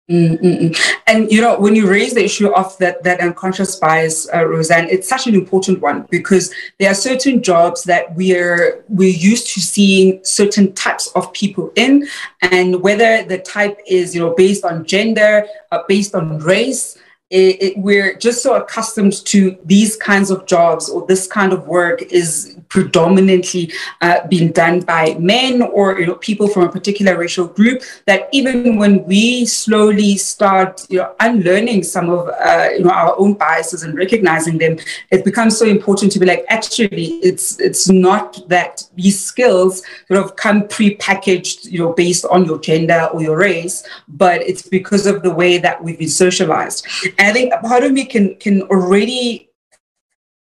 Mm-mm. 0.08 0.78
And 1.08 1.32
you 1.32 1.40
know, 1.40 1.58
when 1.58 1.74
you 1.74 1.90
raise 1.90 2.14
the 2.14 2.24
issue 2.24 2.48
of 2.54 2.78
that 2.78 3.02
that 3.02 3.18
unconscious 3.18 3.74
bias, 3.74 4.28
uh, 4.32 4.44
Royzanne, 4.44 4.86
it's 4.88 5.08
such 5.08 5.26
an 5.26 5.34
important 5.34 5.80
one 5.80 6.06
because 6.10 6.54
there 6.78 6.92
are 6.92 6.94
certain 6.94 7.42
jobs 7.42 7.82
that 7.84 8.14
we're 8.14 8.84
we're 8.88 9.16
used 9.16 9.52
to 9.54 9.60
seeing 9.60 10.24
certain 10.24 10.72
types 10.74 11.08
of 11.16 11.32
people 11.32 11.72
in, 11.74 12.06
and 12.40 12.82
whether 12.82 13.24
the 13.24 13.38
type 13.38 13.80
is 13.88 14.14
you 14.14 14.20
know 14.20 14.32
based 14.32 14.64
on 14.64 14.84
gender, 14.84 15.44
uh, 15.72 15.82
based 15.88 16.14
on 16.14 16.38
race, 16.38 16.96
it, 17.30 17.62
it, 17.62 17.78
we're 17.78 18.16
just 18.16 18.42
so 18.42 18.54
accustomed 18.54 19.24
to 19.26 19.58
these 19.64 19.96
kinds 19.96 20.30
of 20.30 20.46
jobs 20.46 20.88
or 20.88 21.04
this 21.06 21.26
kind 21.26 21.52
of 21.52 21.66
work 21.66 22.02
is 22.02 22.56
predominantly 22.68 23.72
uh, 24.00 24.26
being 24.28 24.52
done 24.52 24.80
by 24.80 25.14
men 25.18 25.62
or 25.62 25.98
you 25.98 26.06
know 26.06 26.14
people 26.16 26.48
from 26.48 26.64
a 26.64 26.68
particular 26.70 27.16
racial 27.16 27.46
group 27.46 27.82
that 28.06 28.28
even 28.32 28.76
when 28.76 29.04
we 29.04 29.44
slowly 29.44 30.16
start 30.16 30.86
you 30.88 30.98
know 30.98 31.14
unlearning 31.20 31.82
some 31.82 32.08
of 32.10 32.28
uh, 32.28 32.68
you 32.72 32.84
know 32.84 32.90
our 32.90 33.18
own 33.18 33.34
biases 33.34 33.82
and 33.82 33.96
recognizing 33.96 34.58
them 34.58 34.76
it 35.10 35.24
becomes 35.24 35.56
so 35.58 35.66
important 35.66 36.10
to 36.10 36.18
be 36.18 36.26
like 36.26 36.44
actually 36.48 37.06
it's 37.22 37.58
it's 37.60 37.88
not 37.88 38.48
that 38.48 38.82
these 38.94 39.22
skills 39.22 39.82
sort 40.08 40.24
of 40.24 40.36
come 40.36 40.66
pre-packaged 40.68 41.66
you 41.66 41.78
know 41.78 41.92
based 41.92 42.24
on 42.26 42.44
your 42.44 42.58
gender 42.58 43.08
or 43.12 43.22
your 43.22 43.36
race 43.36 43.86
but 44.08 44.40
it's 44.42 44.62
because 44.62 45.06
of 45.06 45.22
the 45.22 45.30
way 45.30 45.58
that 45.58 45.82
we've 45.82 45.98
been 45.98 46.08
socialized. 46.08 46.86
And 47.18 47.28
I 47.28 47.32
think 47.32 47.52
part 47.62 47.84
of 47.84 47.92
me 47.92 48.04
can 48.04 48.34
can 48.36 48.62
already 48.62 49.48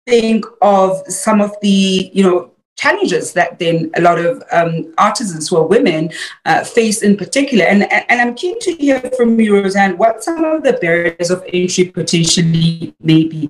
think 0.05 0.45
of 0.61 1.05
some 1.07 1.41
of 1.41 1.55
the 1.61 2.11
you 2.13 2.23
know 2.23 2.51
challenges 2.75 3.33
that 3.33 3.57
then 3.57 3.89
a 3.95 4.01
lot 4.01 4.19
of 4.19 4.43
um, 4.51 4.93
artisans 4.97 5.47
who 5.47 5.57
are 5.57 5.65
women 5.65 6.11
uh, 6.45 6.63
face 6.63 7.01
in 7.01 7.15
particular. 7.15 7.65
And, 7.65 7.91
and 7.91 8.21
I'm 8.21 8.35
keen 8.35 8.59
to 8.59 8.75
hear 8.75 8.99
from 9.17 9.39
you, 9.39 9.53
Royzanne, 9.53 9.97
what 9.97 10.23
some 10.23 10.43
of 10.43 10.63
the 10.63 10.73
barriers 10.73 11.31
of 11.31 11.43
entry 11.53 11.85
potentially 11.85 12.93
may 12.99 13.23
be. 13.23 13.49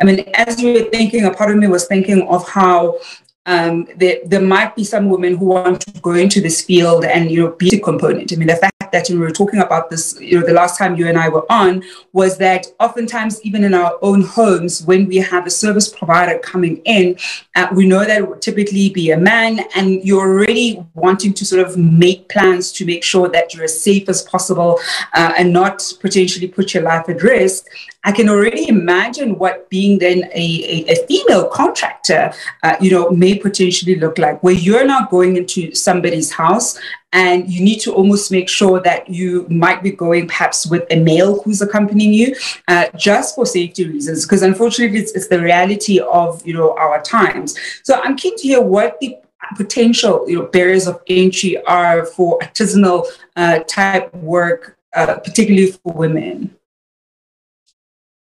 I 0.00 0.04
mean, 0.04 0.20
as 0.34 0.60
you 0.60 0.74
were 0.74 0.90
thinking, 0.90 1.24
a 1.24 1.34
part 1.34 1.50
of 1.50 1.56
me 1.56 1.66
was 1.66 1.86
thinking 1.86 2.22
of 2.28 2.48
how 2.48 2.98
um, 3.46 3.88
there, 3.96 4.18
there 4.24 4.40
might 4.40 4.76
be 4.76 4.84
some 4.84 5.08
women 5.08 5.36
who 5.36 5.46
want 5.46 5.80
to 5.80 6.00
go 6.00 6.12
into 6.12 6.40
this 6.40 6.62
field 6.62 7.04
and, 7.04 7.30
you 7.30 7.42
know, 7.42 7.50
be 7.52 7.76
a 7.76 7.80
component. 7.80 8.32
I 8.32 8.36
mean, 8.36 8.48
the 8.48 8.56
fact 8.56 8.75
that 8.92 9.08
we 9.08 9.16
were 9.16 9.30
talking 9.30 9.60
about 9.60 9.90
this, 9.90 10.18
you 10.20 10.38
know, 10.38 10.46
the 10.46 10.52
last 10.52 10.78
time 10.78 10.96
you 10.96 11.06
and 11.08 11.18
I 11.18 11.28
were 11.28 11.50
on, 11.50 11.82
was 12.12 12.38
that 12.38 12.66
oftentimes, 12.80 13.40
even 13.42 13.64
in 13.64 13.74
our 13.74 13.98
own 14.02 14.22
homes, 14.22 14.82
when 14.84 15.06
we 15.06 15.16
have 15.16 15.46
a 15.46 15.50
service 15.50 15.88
provider 15.88 16.38
coming 16.38 16.78
in, 16.84 17.16
uh, 17.54 17.68
we 17.74 17.86
know 17.86 18.04
that 18.04 18.18
it 18.18 18.28
would 18.28 18.42
typically 18.42 18.90
be 18.90 19.10
a 19.10 19.16
man, 19.16 19.60
and 19.74 20.02
you're 20.04 20.20
already 20.20 20.84
wanting 20.94 21.32
to 21.34 21.44
sort 21.44 21.66
of 21.66 21.76
make 21.76 22.28
plans 22.28 22.72
to 22.72 22.84
make 22.84 23.04
sure 23.04 23.28
that 23.28 23.54
you're 23.54 23.64
as 23.64 23.82
safe 23.82 24.08
as 24.08 24.22
possible 24.22 24.78
uh, 25.14 25.32
and 25.38 25.52
not 25.52 25.82
potentially 26.00 26.48
put 26.48 26.74
your 26.74 26.82
life 26.82 27.08
at 27.08 27.22
risk. 27.22 27.66
I 28.04 28.12
can 28.12 28.28
already 28.28 28.68
imagine 28.68 29.36
what 29.36 29.68
being 29.68 29.98
then 29.98 30.24
a, 30.32 30.46
a, 30.74 30.92
a 30.92 31.06
female 31.06 31.48
contractor, 31.48 32.32
uh, 32.62 32.76
you 32.80 32.90
know, 32.90 33.10
may 33.10 33.36
potentially 33.36 33.96
look 33.96 34.18
like, 34.18 34.42
where 34.42 34.54
you're 34.54 34.86
not 34.86 35.10
going 35.10 35.36
into 35.36 35.74
somebody's 35.74 36.30
house 36.30 36.78
and 37.16 37.50
you 37.50 37.64
need 37.64 37.80
to 37.80 37.94
almost 37.94 38.30
make 38.30 38.46
sure 38.46 38.78
that 38.78 39.08
you 39.08 39.46
might 39.48 39.82
be 39.82 39.90
going 39.90 40.28
perhaps 40.28 40.66
with 40.66 40.84
a 40.90 40.96
male 41.00 41.40
who's 41.42 41.62
accompanying 41.62 42.12
you 42.12 42.36
uh, 42.68 42.88
just 42.94 43.34
for 43.34 43.46
safety 43.46 43.88
reasons. 43.88 44.26
Because 44.26 44.42
unfortunately 44.42 44.98
it's, 44.98 45.12
it's 45.12 45.28
the 45.28 45.40
reality 45.40 45.98
of 45.98 46.46
you 46.46 46.52
know 46.52 46.76
our 46.76 47.00
times. 47.00 47.58
So 47.84 48.00
i'm 48.02 48.16
keen 48.16 48.36
to 48.36 48.42
hear 48.42 48.60
what 48.60 49.00
the 49.00 49.16
potential 49.56 50.28
you 50.28 50.36
know 50.36 50.46
barriers 50.46 50.86
of 50.86 51.00
entry 51.06 51.56
are 51.64 52.04
for 52.04 52.38
artisanal 52.40 53.06
uh, 53.36 53.60
type 53.60 54.14
work 54.16 54.76
uh, 54.94 55.16
particularly 55.18 55.72
for 55.72 55.92
women. 55.94 56.54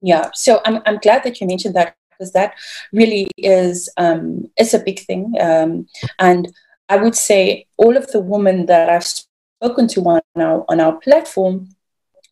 Yeah. 0.02 0.30
So 0.34 0.60
i'm, 0.66 0.82
I'm 0.84 0.98
glad 0.98 1.24
that 1.24 1.40
you 1.40 1.46
mentioned 1.46 1.74
that 1.76 1.96
because 2.10 2.32
that 2.32 2.54
really 2.92 3.30
is 3.38 3.88
um, 3.96 4.50
is 4.58 4.74
a 4.74 4.78
big 4.78 5.00
thing 5.00 5.32
um, 5.40 5.86
and 6.18 6.52
I 6.94 6.96
would 6.96 7.16
say 7.16 7.66
all 7.76 7.96
of 7.96 8.06
the 8.12 8.20
women 8.20 8.66
that 8.66 8.88
I've 8.88 9.02
spoken 9.04 9.88
to 9.88 10.00
on 10.02 10.20
our, 10.36 10.64
on 10.68 10.78
our 10.78 10.92
platform 11.00 11.70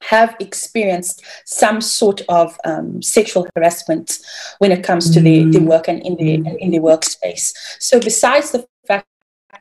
have 0.03 0.37
experienced 0.39 1.25
some 1.45 1.81
sort 1.81 2.23
of 2.29 2.57
um, 2.65 3.03
sexual 3.03 3.49
harassment 3.57 4.21
when 4.59 4.71
it 4.71 4.85
comes 4.85 5.11
to 5.15 5.21
their, 5.21 5.51
their 5.51 5.63
work 5.63 5.89
and 5.89 6.01
in 6.03 6.15
their, 6.17 6.57
in 6.59 6.71
their 6.71 6.81
workspace. 6.81 7.53
So 7.81 7.99
besides 7.99 8.53
the 8.53 8.65
fact 8.87 9.09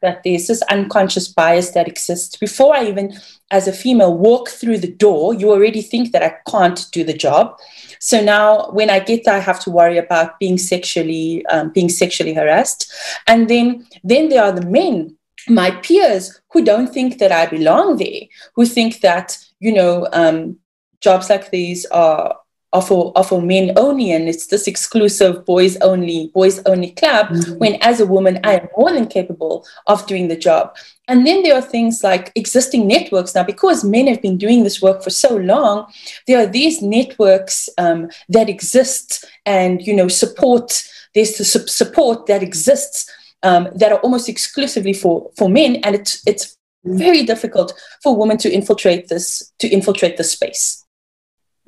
that 0.04 0.22
there's 0.24 0.46
this 0.46 0.62
unconscious 0.64 1.28
bias 1.28 1.72
that 1.72 1.88
exists, 1.88 2.38
before 2.38 2.76
I 2.76 2.86
even, 2.86 3.18
as 3.50 3.68
a 3.68 3.74
female, 3.74 4.16
walk 4.16 4.50
through 4.50 4.80
the 4.80 4.92
door, 4.92 5.34
you 5.34 5.50
already 5.50 5.82
think 5.82 6.12
that 6.12 6.22
I 6.22 6.36
can't 6.48 6.86
do 6.92 7.04
the 7.04 7.18
job. 7.18 7.58
So 8.02 8.20
now, 8.20 8.72
when 8.72 8.90
I 8.90 9.00
get 9.00 9.26
there, 9.26 9.36
I 9.36 9.40
have 9.40 9.60
to 9.62 9.70
worry 9.70 10.00
about 10.00 10.40
being 10.40 10.58
sexually 10.58 11.46
um, 11.46 11.70
being 11.70 11.88
sexually 11.88 12.34
harassed, 12.34 12.92
and 13.28 13.48
then 13.48 13.86
then 14.04 14.30
there 14.30 14.44
are 14.44 14.52
the 14.52 14.66
men, 14.66 15.16
my 15.48 15.70
peers, 15.70 16.42
who 16.50 16.66
don't 16.66 16.92
think 16.92 17.20
that 17.20 17.32
I 17.32 17.46
belong 17.46 17.98
there, 17.98 18.22
who 18.56 18.66
think 18.66 19.02
that 19.02 19.38
you 19.60 19.72
know 19.72 20.08
um, 20.14 20.58
jobs 21.00 21.30
like 21.30 21.52
these 21.52 21.86
are 21.86 22.41
are 22.74 22.82
for, 22.82 23.12
are 23.16 23.24
for 23.24 23.42
men 23.42 23.74
only 23.78 24.12
and 24.12 24.30
it's 24.30 24.48
this 24.48 24.68
exclusive 24.68 25.46
boys 25.46 25.76
only 25.78 26.32
boys 26.34 26.62
only 26.66 26.92
club 26.92 27.28
mm-hmm. 27.28 27.54
when 27.58 27.76
as 27.82 28.00
a 28.00 28.06
woman 28.06 28.40
i 28.44 28.54
am 28.54 28.68
more 28.78 28.92
than 28.94 29.08
capable 29.08 29.66
of 29.88 30.06
doing 30.08 30.28
the 30.28 30.36
job. 30.36 30.76
And 31.08 31.26
then 31.28 31.44
there 31.44 31.56
are 31.56 31.62
things 31.62 32.04
like 32.04 32.32
existing 32.36 32.88
networks. 32.88 33.36
Now 33.36 33.44
because 33.44 33.84
men 33.84 34.08
have 34.08 34.22
been 34.22 34.38
doing 34.38 34.64
this 34.64 34.82
work 34.82 35.04
for 35.04 35.10
so 35.10 35.36
long 35.36 35.92
there 36.28 36.40
are 36.42 36.48
these 36.48 36.82
networks 36.82 37.70
um, 37.78 38.10
that 38.30 38.50
exist 38.50 39.26
and 39.46 39.82
you 39.86 39.94
know 39.94 40.08
support 40.08 40.84
there's 41.14 41.38
the 41.38 41.44
support 41.44 42.28
that 42.28 42.42
exists 42.42 43.10
um, 43.44 43.68
that 43.76 43.92
are 43.92 44.00
almost 44.00 44.30
exclusively 44.30 44.94
for 44.94 45.30
for 45.38 45.50
men. 45.50 45.78
And 45.84 45.96
it's 45.96 46.26
it's 46.26 46.58
very 46.86 47.24
difficult 47.24 47.74
for 48.02 48.16
women 48.16 48.38
to 48.38 48.52
infiltrate 48.52 49.08
this 49.08 49.52
to 49.60 49.68
infiltrate 49.68 50.18
the 50.18 50.24
space 50.24 50.81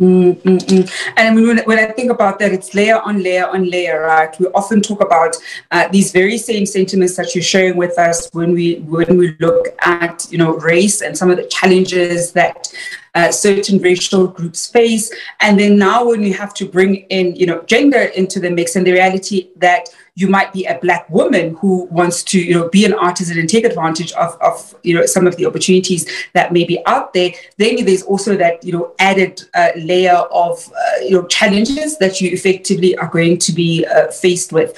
Mm-mm-mm. 0.01 1.13
And 1.15 1.27
I 1.27 1.31
mean, 1.31 1.47
when, 1.47 1.59
when, 1.65 1.77
I 1.77 1.91
think 1.91 2.09
about 2.09 2.39
that, 2.39 2.51
it's 2.51 2.73
layer 2.73 2.99
on 2.99 3.21
layer 3.21 3.45
on 3.45 3.69
layer, 3.69 4.01
right? 4.01 4.37
We 4.39 4.47
often 4.47 4.81
talk 4.81 5.01
about 5.01 5.35
uh, 5.69 5.87
these 5.89 6.11
very 6.11 6.39
same 6.39 6.65
sentiments 6.65 7.15
that 7.17 7.35
you're 7.35 7.43
sharing 7.43 7.77
with 7.77 7.99
us 7.99 8.27
when 8.33 8.53
we 8.53 8.77
when 8.79 9.17
we 9.17 9.35
look 9.39 9.67
at 9.81 10.25
you 10.31 10.39
know 10.39 10.57
race 10.57 11.03
and 11.03 11.15
some 11.15 11.29
of 11.29 11.37
the 11.37 11.45
challenges 11.45 12.31
that 12.31 12.73
uh, 13.13 13.31
certain 13.31 13.79
racial 13.79 14.25
groups 14.25 14.65
face, 14.65 15.13
and 15.41 15.59
then 15.59 15.77
now 15.77 16.07
when 16.07 16.21
we 16.21 16.31
have 16.31 16.55
to 16.55 16.65
bring 16.65 16.95
in 17.11 17.35
you 17.35 17.45
know 17.45 17.61
gender 17.63 18.01
into 18.15 18.39
the 18.39 18.49
mix 18.49 18.75
and 18.75 18.87
the 18.87 18.93
reality 18.93 19.51
that 19.57 19.89
you 20.15 20.27
might 20.27 20.53
be 20.53 20.65
a 20.65 20.77
black 20.79 21.09
woman 21.09 21.55
who 21.55 21.85
wants 21.85 22.23
to 22.23 22.39
you 22.39 22.53
know 22.53 22.69
be 22.69 22.85
an 22.85 22.93
artisan 22.93 23.39
and 23.39 23.49
take 23.49 23.65
advantage 23.65 24.11
of, 24.13 24.37
of 24.41 24.75
you 24.83 24.93
know 24.93 25.05
some 25.05 25.25
of 25.25 25.35
the 25.37 25.45
opportunities 25.45 26.07
that 26.33 26.53
may 26.53 26.63
be 26.63 26.79
out 26.85 27.13
there. 27.13 27.31
Then 27.57 27.83
there's 27.83 28.03
also 28.03 28.37
that 28.37 28.63
you 28.63 28.73
know 28.73 28.93
added 28.99 29.41
uh, 29.55 29.69
layer 29.75 30.13
of 30.31 30.71
uh, 30.71 30.99
you 31.01 31.11
know 31.11 31.25
challenges 31.27 31.97
that 31.97 32.21
you 32.21 32.29
effectively 32.29 32.95
are 32.97 33.07
going 33.07 33.39
to 33.39 33.51
be 33.51 33.85
uh, 33.85 34.11
faced 34.11 34.53
with. 34.53 34.77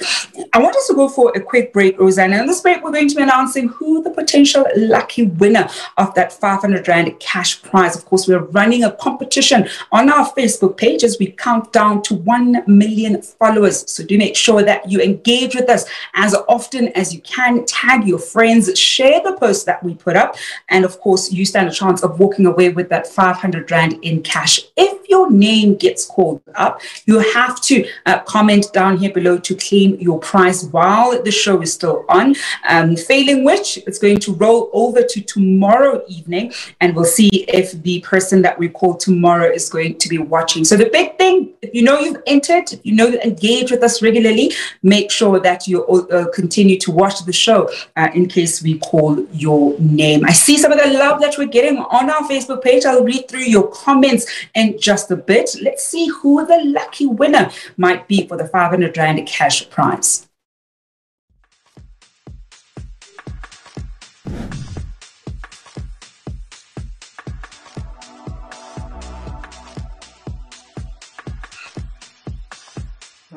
I 0.54 0.58
want 0.58 0.74
us 0.74 0.86
to 0.86 0.94
go 0.94 1.08
for 1.08 1.32
a 1.36 1.40
quick 1.40 1.72
break 1.72 1.98
rosanna. 1.98 2.38
In 2.38 2.46
this 2.46 2.62
break 2.62 2.82
we're 2.82 2.92
going 2.92 3.08
to 3.08 3.14
be 3.14 3.22
announcing 3.22 3.68
who 3.68 4.02
the 4.02 4.10
potential 4.10 4.64
lucky 4.76 5.24
winner 5.24 5.68
of 5.98 6.14
that 6.14 6.32
500 6.32 6.88
rand 6.88 7.18
cash 7.20 7.62
prize. 7.62 7.94
Of 7.94 8.06
course 8.06 8.26
we're 8.26 8.38
running 8.38 8.84
a 8.84 8.92
competition 8.92 9.68
on 9.92 10.08
our 10.08 10.32
facebook 10.32 10.78
page 10.78 11.04
as 11.04 11.18
we 11.18 11.32
count 11.32 11.72
down 11.72 12.02
to 12.02 12.14
1 12.14 12.64
million 12.66 13.20
followers. 13.20 13.90
So 13.90 14.02
do 14.04 14.16
make 14.16 14.34
sure 14.34 14.62
that 14.62 14.90
you 14.90 15.00
engage 15.00 15.25
engage 15.26 15.54
with 15.54 15.68
us 15.68 15.86
as 16.14 16.34
often 16.48 16.88
as 16.88 17.14
you 17.14 17.20
can. 17.20 17.64
Tag 17.66 18.06
your 18.06 18.18
friends, 18.18 18.78
share 18.78 19.20
the 19.22 19.32
post 19.32 19.66
that 19.66 19.82
we 19.82 19.94
put 19.94 20.16
up. 20.16 20.36
And 20.68 20.84
of 20.84 21.00
course, 21.00 21.32
you 21.32 21.44
stand 21.44 21.68
a 21.68 21.72
chance 21.72 22.02
of 22.02 22.18
walking 22.18 22.46
away 22.46 22.70
with 22.70 22.88
that 22.90 23.06
500 23.06 23.70
Rand 23.70 23.98
in 24.02 24.22
cash. 24.22 24.60
If 24.76 25.08
your 25.08 25.30
name 25.30 25.76
gets 25.76 26.04
called 26.04 26.42
up, 26.54 26.80
you 27.06 27.18
have 27.18 27.60
to 27.62 27.88
uh, 28.06 28.20
comment 28.20 28.72
down 28.72 28.96
here 28.96 29.12
below 29.12 29.38
to 29.38 29.54
claim 29.54 29.96
your 29.96 30.18
prize 30.18 30.64
while 30.66 31.22
the 31.22 31.30
show 31.30 31.60
is 31.60 31.72
still 31.72 32.04
on. 32.08 32.34
Um, 32.68 32.96
failing 32.96 33.44
which, 33.44 33.78
it's 33.78 33.98
going 33.98 34.18
to 34.20 34.32
roll 34.34 34.70
over 34.72 35.02
to 35.02 35.20
tomorrow 35.20 36.02
evening, 36.08 36.52
and 36.80 36.94
we'll 36.94 37.04
see 37.04 37.28
if 37.48 37.72
the 37.82 38.00
person 38.00 38.42
that 38.42 38.58
we 38.58 38.68
call 38.68 38.94
tomorrow 38.94 39.50
is 39.50 39.68
going 39.68 39.98
to 39.98 40.08
be 40.08 40.18
watching. 40.18 40.64
So 40.64 40.76
the 40.76 40.90
big 40.90 41.18
thing, 41.18 41.52
if 41.62 41.74
you 41.74 41.82
know 41.82 42.00
you've 42.00 42.22
entered, 42.26 42.72
if 42.72 42.80
you 42.84 42.94
know 42.94 43.06
you 43.06 43.20
engage 43.20 43.70
with 43.70 43.82
us 43.82 44.02
regularly, 44.02 44.52
make 44.82 45.10
sure 45.16 45.40
that 45.40 45.66
you 45.66 45.84
uh, 45.86 46.06
uh, 46.16 46.30
continue 46.32 46.78
to 46.80 46.90
watch 46.90 47.24
the 47.24 47.32
show 47.32 47.70
uh, 47.96 48.08
in 48.14 48.26
case 48.26 48.62
we 48.62 48.78
call 48.78 49.18
your 49.32 49.78
name. 49.78 50.24
I 50.24 50.32
see 50.32 50.58
some 50.58 50.72
of 50.72 50.78
the 50.78 50.90
love 50.98 51.20
that 51.22 51.34
we're 51.38 51.54
getting 51.58 51.78
on 51.78 52.10
our 52.10 52.22
Facebook 52.28 52.62
page. 52.62 52.84
I'll 52.84 53.04
read 53.04 53.28
through 53.28 53.48
your 53.56 53.68
comments 53.70 54.24
in 54.54 54.78
just 54.78 55.10
a 55.10 55.16
bit. 55.16 55.50
Let's 55.62 55.84
see 55.84 56.06
who 56.08 56.46
the 56.46 56.60
lucky 56.64 57.06
winner 57.06 57.50
might 57.76 58.06
be 58.08 58.26
for 58.26 58.36
the 58.36 58.48
500 58.48 58.96
Rand 58.96 59.26
cash 59.26 59.68
prize. 59.70 60.26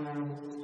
Thank 0.01 0.53
you. 0.53 0.58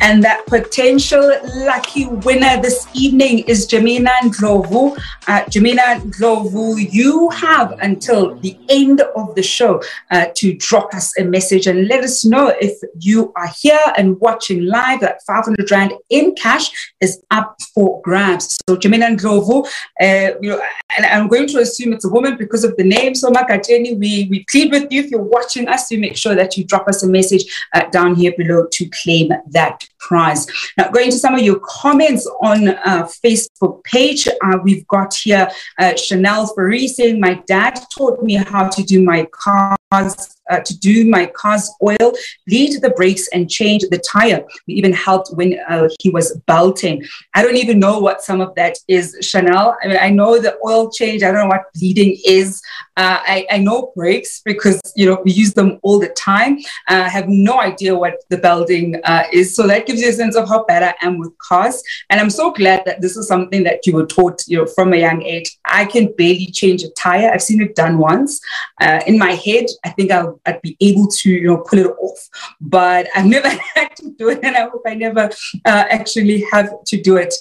And 0.00 0.22
that 0.22 0.46
potential 0.46 1.32
lucky 1.56 2.06
winner 2.06 2.60
this 2.62 2.86
evening 2.94 3.40
is 3.40 3.66
Jamina 3.66 4.10
Ndlovu. 4.22 4.96
Uh, 5.26 5.44
Jamina 5.44 6.00
Ndlovu, 6.00 6.92
you 6.92 7.30
have 7.30 7.72
until 7.80 8.36
the 8.36 8.56
end 8.68 9.00
of 9.16 9.34
the 9.34 9.42
show 9.42 9.82
uh, 10.10 10.26
to 10.36 10.54
drop 10.54 10.94
us 10.94 11.18
a 11.18 11.24
message 11.24 11.66
and 11.66 11.88
let 11.88 12.04
us 12.04 12.24
know 12.24 12.48
if 12.60 12.78
you 13.00 13.32
are 13.36 13.50
here 13.60 13.80
and 13.96 14.20
watching 14.20 14.64
live 14.64 15.00
that 15.00 15.22
500 15.26 15.70
Rand 15.70 15.92
in 16.10 16.34
cash 16.34 16.92
is 17.00 17.22
up 17.30 17.56
for 17.74 18.00
grabs. 18.02 18.57
So 18.68 18.76
Jamina 18.76 19.16
Ndlovu, 19.16 19.66
uh, 19.98 20.38
you 20.42 20.50
know, 20.50 20.62
and 20.94 21.06
I'm 21.06 21.26
going 21.26 21.46
to 21.46 21.58
assume 21.60 21.94
it's 21.94 22.04
a 22.04 22.10
woman 22.10 22.36
because 22.36 22.64
of 22.64 22.76
the 22.76 22.84
name. 22.84 23.14
So 23.14 23.30
Makateni, 23.30 23.98
we, 23.98 24.28
we 24.28 24.44
plead 24.44 24.70
with 24.70 24.92
you 24.92 25.00
if 25.02 25.10
you're 25.10 25.22
watching 25.22 25.66
us 25.68 25.88
to 25.88 25.96
make 25.96 26.18
sure 26.18 26.34
that 26.34 26.58
you 26.58 26.64
drop 26.64 26.86
us 26.86 27.02
a 27.02 27.08
message 27.08 27.44
uh, 27.72 27.88
down 27.88 28.14
here 28.14 28.34
below 28.36 28.66
to 28.70 28.90
claim 29.02 29.32
that 29.48 29.88
prize. 30.00 30.46
Now, 30.76 30.90
going 30.90 31.10
to 31.10 31.18
some 31.18 31.34
of 31.34 31.40
your 31.40 31.60
comments 31.60 32.30
on 32.42 32.68
uh, 32.68 33.08
Facebook 33.24 33.82
page, 33.84 34.28
uh, 34.28 34.58
we've 34.62 34.86
got 34.88 35.14
here 35.14 35.50
uh, 35.78 35.94
Chanel 35.96 36.46
Ferry 36.48 36.88
saying, 36.88 37.20
My 37.20 37.42
dad 37.46 37.80
taught 37.96 38.22
me 38.22 38.34
how 38.34 38.68
to 38.68 38.82
do 38.82 39.02
my 39.02 39.26
cars 39.32 40.37
uh, 40.50 40.60
to 40.60 40.78
do 40.78 41.08
my 41.08 41.26
car's 41.26 41.70
oil, 41.82 42.12
bleed 42.46 42.80
the 42.80 42.90
brakes, 42.90 43.28
and 43.28 43.50
change 43.50 43.84
the 43.90 43.98
tire. 43.98 44.44
We 44.66 44.74
even 44.74 44.92
helped 44.92 45.30
when 45.34 45.58
uh, 45.68 45.88
he 46.00 46.10
was 46.10 46.36
belting. 46.46 47.04
I 47.34 47.42
don't 47.42 47.56
even 47.56 47.78
know 47.78 47.98
what 47.98 48.22
some 48.22 48.40
of 48.40 48.54
that 48.56 48.78
is, 48.88 49.16
Chanel. 49.20 49.76
I 49.82 49.88
mean, 49.88 49.98
I 50.00 50.10
know 50.10 50.38
the 50.38 50.58
oil 50.64 50.90
change. 50.90 51.22
I 51.22 51.30
don't 51.30 51.42
know 51.42 51.54
what 51.54 51.72
bleeding 51.74 52.18
is. 52.24 52.62
Uh, 52.96 53.20
I, 53.22 53.46
I, 53.52 53.58
know 53.58 53.92
brakes 53.94 54.42
because 54.44 54.80
you 54.96 55.06
know 55.06 55.22
we 55.24 55.30
use 55.30 55.54
them 55.54 55.78
all 55.84 56.00
the 56.00 56.08
time. 56.08 56.58
Uh, 56.88 57.04
I 57.06 57.08
have 57.08 57.28
no 57.28 57.60
idea 57.60 57.94
what 57.94 58.14
the 58.28 58.38
belting 58.38 59.00
uh, 59.04 59.22
is. 59.32 59.54
So 59.54 59.68
that 59.68 59.86
gives 59.86 60.00
you 60.00 60.08
a 60.08 60.12
sense 60.12 60.34
of 60.34 60.48
how 60.48 60.64
bad 60.64 60.82
I 60.82 61.06
am 61.06 61.18
with 61.18 61.36
cars. 61.38 61.80
And 62.10 62.20
I'm 62.20 62.30
so 62.30 62.50
glad 62.50 62.84
that 62.86 63.00
this 63.00 63.16
is 63.16 63.28
something 63.28 63.62
that 63.62 63.86
you 63.86 63.94
were 63.94 64.06
taught, 64.06 64.42
you 64.48 64.58
know, 64.58 64.66
from 64.66 64.92
a 64.92 64.96
young 64.96 65.22
age. 65.22 65.56
I 65.64 65.84
can 65.84 66.12
barely 66.18 66.46
change 66.46 66.82
a 66.82 66.90
tire. 66.90 67.30
I've 67.32 67.42
seen 67.42 67.62
it 67.62 67.76
done 67.76 67.98
once. 67.98 68.40
Uh, 68.80 69.00
in 69.06 69.16
my 69.16 69.32
head, 69.32 69.66
I 69.84 69.90
think 69.90 70.10
I'll 70.10 70.37
I'd 70.46 70.62
be 70.62 70.76
able 70.80 71.08
to, 71.08 71.30
you 71.30 71.46
know, 71.48 71.58
pull 71.58 71.78
it 71.78 71.86
off. 71.86 72.28
But 72.60 73.08
I've 73.14 73.26
never 73.36 73.48
had 73.48 73.96
to 73.96 74.10
do 74.18 74.30
it, 74.30 74.40
and 74.42 74.56
I 74.56 74.68
hope 74.68 74.82
I 74.86 74.94
never 74.94 75.30
uh, 75.64 75.84
actually 75.90 76.44
have 76.52 76.70
to 76.86 77.00
do 77.00 77.16
it. 77.16 77.34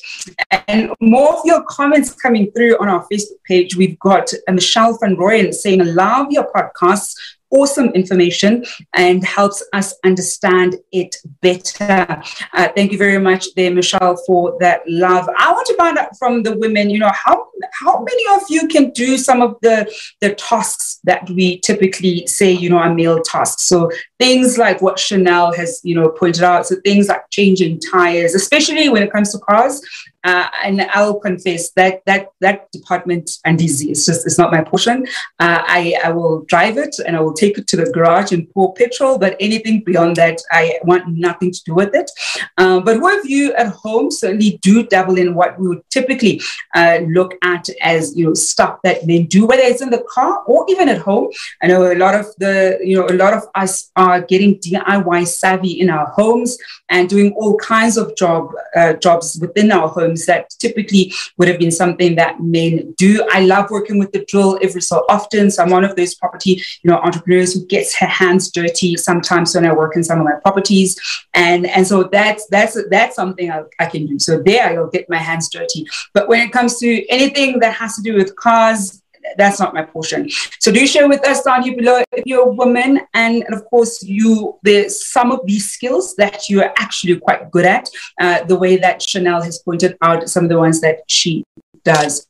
And 0.68 0.92
more 1.00 1.36
of 1.36 1.42
your 1.46 1.64
comments 1.64 2.14
coming 2.14 2.52
through 2.52 2.78
on 2.80 2.88
our 2.88 3.06
Facebook 3.12 3.44
page. 3.46 3.76
We've 3.76 4.00
got 4.00 4.32
uh, 4.48 4.52
Michelle 4.52 4.98
van 5.00 5.16
Royen 5.16 5.54
saying, 5.54 5.84
"Love 5.96 6.28
your 6.32 6.52
podcasts 6.52 7.16
awesome 7.52 7.88
information 7.90 8.66
and 8.94 9.24
helps 9.26 9.64
us 9.74 9.94
understand 10.04 10.76
it 10.92 11.16
better. 11.42 12.22
Uh, 12.54 12.68
thank 12.76 12.92
you 12.92 12.98
very 12.98 13.20
much 13.20 13.54
there, 13.56 13.72
Michelle, 13.72 14.18
for 14.26 14.58
that 14.60 14.82
love. 14.88 15.30
I 15.38 15.52
want 15.52 15.68
to 15.68 15.76
find 15.76 15.98
out 15.98 16.18
from 16.18 16.44
the 16.44 16.58
women, 16.58 16.90
you 16.90 17.00
know, 17.00 17.12
how, 17.14 17.48
how 17.80 18.04
many 18.04 18.24
of 18.36 18.44
you 18.50 18.68
can 18.68 18.92
do 18.92 19.18
some 19.18 19.42
of 19.42 19.56
the, 19.62 19.92
the 20.22 20.36
tasks 20.36 21.00
that 21.04 21.30
we 21.30 21.60
typically 21.60 22.28
say, 22.28 22.52
you 22.52 22.70
know, 22.70 22.78
are 22.78 22.94
male 22.94 23.22
tasks? 23.22 23.64
So 23.64 23.92
things 24.20 24.58
like 24.58 24.82
what 24.82 25.00
Chanel 25.00 25.54
has, 25.54 25.80
you 25.84 25.96
know, 25.96 26.10
pointed 26.10 26.44
out. 26.44 26.68
So 26.68 26.76
things 26.84 27.08
like 27.08 27.30
changing 27.30 27.80
tires, 27.80 28.36
especially 28.36 28.90
when 28.90 29.04
it 29.04 29.12
comes 29.12 29.32
to 29.32 29.40
cars. 29.40 29.82
Uh, 30.24 30.48
and 30.64 30.82
I'll 30.94 31.20
confess 31.20 31.72
that 31.72 32.02
that 32.06 32.30
that 32.42 32.72
department 32.72 33.32
and 33.46 33.62
easy. 33.62 33.92
It's 33.92 34.06
just 34.06 34.26
it's 34.26 34.38
not 34.38 34.52
my 34.52 34.64
portion. 34.64 35.06
Uh, 35.40 35.62
I 35.66 35.96
I 36.04 36.12
will 36.12 36.42
drive 36.44 36.78
it 36.78 36.96
and 37.06 37.16
I 37.16 37.22
will 37.22 37.34
take 37.34 37.58
it 37.58 37.68
to 37.68 37.78
the 37.78 37.90
garage 37.92 38.32
and 38.32 38.50
pour 38.50 38.74
petrol. 38.74 39.18
But 39.20 39.38
anything 39.40 39.84
beyond 39.84 40.16
that, 40.18 40.42
I 40.52 40.80
want 40.84 41.08
nothing 41.08 41.52
to 41.52 41.64
do 41.66 41.76
with 41.76 41.94
it. 41.94 42.10
Uh, 42.58 42.80
but 42.80 42.98
who 42.98 43.20
of 43.20 43.26
you 43.26 43.54
at 43.54 43.68
home 43.68 44.12
certainly 44.12 44.60
do 44.62 44.84
dabble 44.84 45.18
in 45.18 45.36
what 45.36 45.60
we 45.60 45.68
would 45.68 45.88
typically 45.90 46.42
uh, 46.76 47.00
look 47.08 47.36
at 47.44 47.70
as 47.82 48.18
you 48.18 48.26
know 48.26 48.34
stuff 48.34 48.80
that 48.84 49.06
men 49.06 49.26
do, 49.26 49.46
whether 49.46 49.64
it's 49.64 49.82
in 49.82 49.92
the 49.92 50.04
car 50.10 50.44
or 50.48 50.66
even 50.68 50.90
at 50.90 51.00
home. 51.00 51.30
I 51.62 51.68
know 51.68 51.92
a 51.92 51.96
lot 51.96 52.16
of 52.16 52.26
the 52.38 52.80
you 52.84 52.98
know 52.98 53.08
a 53.08 53.16
lot 53.16 53.34
of 53.34 53.44
us 53.56 53.92
are 53.96 54.22
getting 54.22 54.60
DIY 54.60 55.28
savvy 55.28 55.80
in 55.80 55.90
our 55.90 56.08
homes 56.08 56.58
and 56.90 57.08
doing 57.08 57.34
all 57.34 57.56
kinds 57.58 57.98
of 57.98 58.16
job 58.18 58.52
uh, 58.76 58.94
jobs 58.94 59.38
within 59.40 59.72
our 59.72 59.88
homes 59.88 60.17
that 60.26 60.50
typically 60.60 61.14
would 61.38 61.48
have 61.48 61.60
been 61.60 61.72
something 61.72 62.16
that 62.16 62.42
men 62.42 62.94
do. 62.98 63.28
I 63.32 63.42
love 63.42 63.70
working 63.70 64.00
with 64.00 64.12
the 64.12 64.26
drill 64.26 64.60
every 64.62 64.82
so 64.82 65.06
often. 65.10 65.52
So 65.52 65.64
I'm 65.64 65.70
one 65.70 65.84
of 65.84 65.96
those 65.96 66.16
property 66.16 66.62
you 66.84 66.92
know 66.92 66.98
entrepreneurs 66.98 67.54
who 67.54 67.66
gets 67.66 67.96
her 67.98 68.08
hands 68.08 68.52
dirty 68.52 68.96
sometimes 68.96 69.56
when 69.56 69.66
I 69.66 69.74
work 69.74 69.96
in 69.96 70.04
some 70.04 70.20
of 70.20 70.26
my 70.26 70.36
properties, 70.44 71.00
and 71.34 71.66
and 71.68 71.88
so 71.88 72.04
that's 72.04 72.48
that's 72.48 72.78
that's 72.90 73.16
something 73.16 73.52
I, 73.52 73.64
I 73.80 73.86
can 73.86 74.06
do. 74.06 74.20
So 74.20 74.42
there 74.42 74.80
I'll 74.80 74.88
get 74.88 75.10
my 75.10 75.18
hands 75.18 75.50
dirty. 75.50 75.86
But 76.14 76.28
when 76.28 76.42
it 76.42 76.52
comes 76.52 76.80
to 76.80 77.08
anything 77.08 77.60
that 77.60 77.74
has 77.74 77.96
to 77.96 78.02
do 78.02 78.16
with 78.16 78.36
cars, 78.36 79.02
that's 79.38 79.60
not 79.60 79.74
my 79.74 79.84
portion. 79.84 80.30
So 80.60 80.72
do 80.72 80.86
share 80.88 81.08
with 81.08 81.26
us 81.28 81.44
down 81.44 81.64
here 81.64 81.76
below 81.76 82.04
if 82.12 82.26
you're 82.26 82.48
a 82.50 82.52
woman 82.52 83.02
and, 83.14 83.44
and 83.44 83.54
of 83.54 83.66
course 83.66 84.04
you 84.04 84.58
there's 84.64 85.06
some 85.06 85.32
of 85.32 85.40
these 85.46 85.70
skills 85.70 86.16
that 86.16 86.50
you're 86.50 86.72
actually 86.78 87.20
quite 87.20 87.52
good 87.52 87.66
at, 87.66 87.90
uh, 88.20 88.44
the 88.46 88.56
way 88.56 88.78
that 88.78 89.02
Chanel 89.02 89.42
has 89.42 89.60
pointed 89.60 89.98
out 90.02 90.30
some 90.30 90.44
of 90.46 90.50
the 90.50 90.58
ones 90.58 90.82
that 90.82 91.00
she 91.08 91.44
does. 91.84 92.28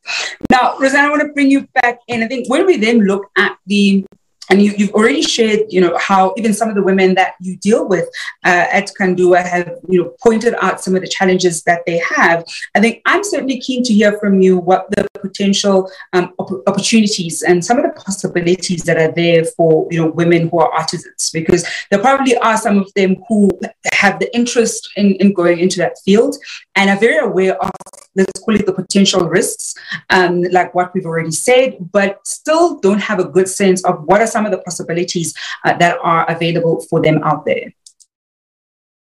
Now, 0.50 0.78
Rosanna, 0.80 1.08
I 1.08 1.10
want 1.10 1.24
to 1.24 1.34
bring 1.34 1.50
you 1.50 1.68
back 1.82 2.00
in. 2.08 2.24
I 2.24 2.28
think 2.28 2.50
when 2.50 2.66
we 2.66 2.78
then 2.78 3.00
look 3.00 3.26
at 3.38 3.58
the 3.66 4.06
and 4.50 4.62
you, 4.62 4.72
have 4.78 4.92
already 4.92 5.22
shared, 5.22 5.62
you 5.70 5.82
know, 5.82 5.98
how 5.98 6.34
even 6.38 6.54
some 6.54 6.70
of 6.70 6.76
the 6.76 6.84
women 6.84 7.16
that 7.16 7.36
you 7.42 7.58
deal 7.58 7.88
with 7.88 8.06
uh, 8.46 8.66
at 8.72 8.92
Kandua 9.00 9.46
have, 9.46 9.76
you 9.90 10.02
know, 10.02 10.14
pointed 10.22 10.56
out 10.62 10.82
some 10.82 10.96
of 10.96 11.02
the 11.02 11.08
challenges 11.08 11.64
that 11.64 11.86
they 11.86 11.98
have. 12.00 12.46
I 12.76 12.80
think 12.80 13.02
I'm 13.06 13.24
certainly 13.24 13.60
keen 13.60 13.84
to 13.84 13.94
hear 13.94 14.18
from 14.20 14.42
you 14.42 14.58
what 14.58 14.90
the 14.92 15.08
potential 15.20 15.90
um, 16.14 16.34
op- 16.40 16.68
opportunities 16.68 17.42
and 17.42 17.64
some 17.64 17.78
of 17.78 17.84
the 17.84 18.02
possibilities 18.02 18.84
that 18.84 18.98
are 18.98 19.12
there 19.12 19.44
for, 19.46 19.88
you 19.92 20.02
know, 20.02 20.12
women 20.12 20.50
who 20.50 20.60
are 20.60 20.72
artisans, 20.72 21.30
because 21.32 21.68
there 21.92 22.00
probably 22.00 22.38
are 22.38 22.58
some 22.58 22.78
of 22.78 22.94
them 22.94 23.18
who 23.28 23.50
have 23.94 24.20
the 24.20 24.34
interest 24.36 24.90
in, 24.96 25.16
in 25.16 25.34
going 25.34 25.60
into 25.60 25.78
that 25.80 25.98
field 26.06 26.36
and 26.76 26.90
are 26.90 27.00
very 27.00 27.18
aware 27.18 27.62
of, 27.62 27.72
let's 28.17 28.39
call 28.41 28.56
it 28.56 28.65
the 28.65 28.73
potential 28.73 29.30
risks, 29.30 29.75
um, 30.10 30.41
like 30.51 30.73
what 30.73 30.93
we've 30.93 31.06
already 31.06 31.32
said, 31.32 31.77
but 31.91 32.25
still 32.27 32.80
don't 32.80 32.99
have 32.99 33.19
a 33.19 33.30
good 33.30 33.47
sense 33.47 33.84
of 33.86 34.03
what 34.03 34.21
are 34.21 34.27
some 34.27 34.45
of 34.45 34.51
the 34.51 34.58
possibilities 34.60 35.34
uh, 35.63 35.77
that 35.77 35.97
are 36.01 36.30
available 36.30 36.82
for 36.89 37.01
them 37.01 37.21
out 37.23 37.45
there. 37.45 37.71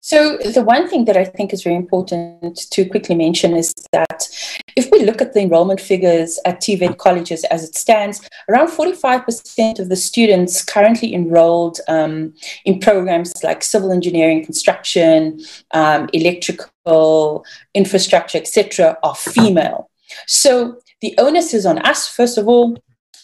So, 0.08 0.38
the 0.38 0.64
one 0.64 0.88
thing 0.88 1.04
that 1.04 1.18
I 1.18 1.26
think 1.26 1.52
is 1.52 1.64
very 1.64 1.76
important 1.76 2.56
to 2.72 2.86
quickly 2.86 3.14
mention 3.14 3.54
is 3.58 3.74
that 3.92 4.30
if 4.78 4.90
we 4.90 5.04
look 5.04 5.22
at 5.22 5.34
the 5.34 5.42
enrollment 5.42 5.82
figures 5.82 6.40
at 6.46 6.62
TVET 6.62 6.98
colleges 6.98 7.44
as 7.52 7.66
it 7.66 7.76
stands, 7.76 8.22
around 8.48 8.70
45% 8.70 9.80
of 9.80 9.90
the 9.90 9.98
students 9.98 10.64
currently 10.64 11.14
enrolled 11.14 11.82
um, 11.90 12.34
in 12.64 12.80
programs 12.80 13.44
like 13.44 13.62
civil 13.62 13.92
engineering, 13.92 14.46
construction, 14.46 15.42
um, 15.72 16.10
electrical, 16.14 17.44
infrastructure, 17.74 18.38
etc., 18.38 18.98
are 19.04 19.16
female. 19.16 19.90
So, 20.26 20.78
the 21.02 21.16
onus 21.18 21.54
is 21.54 21.66
on 21.66 21.80
us, 21.80 22.08
first 22.08 22.38
of 22.38 22.48
all, 22.48 22.78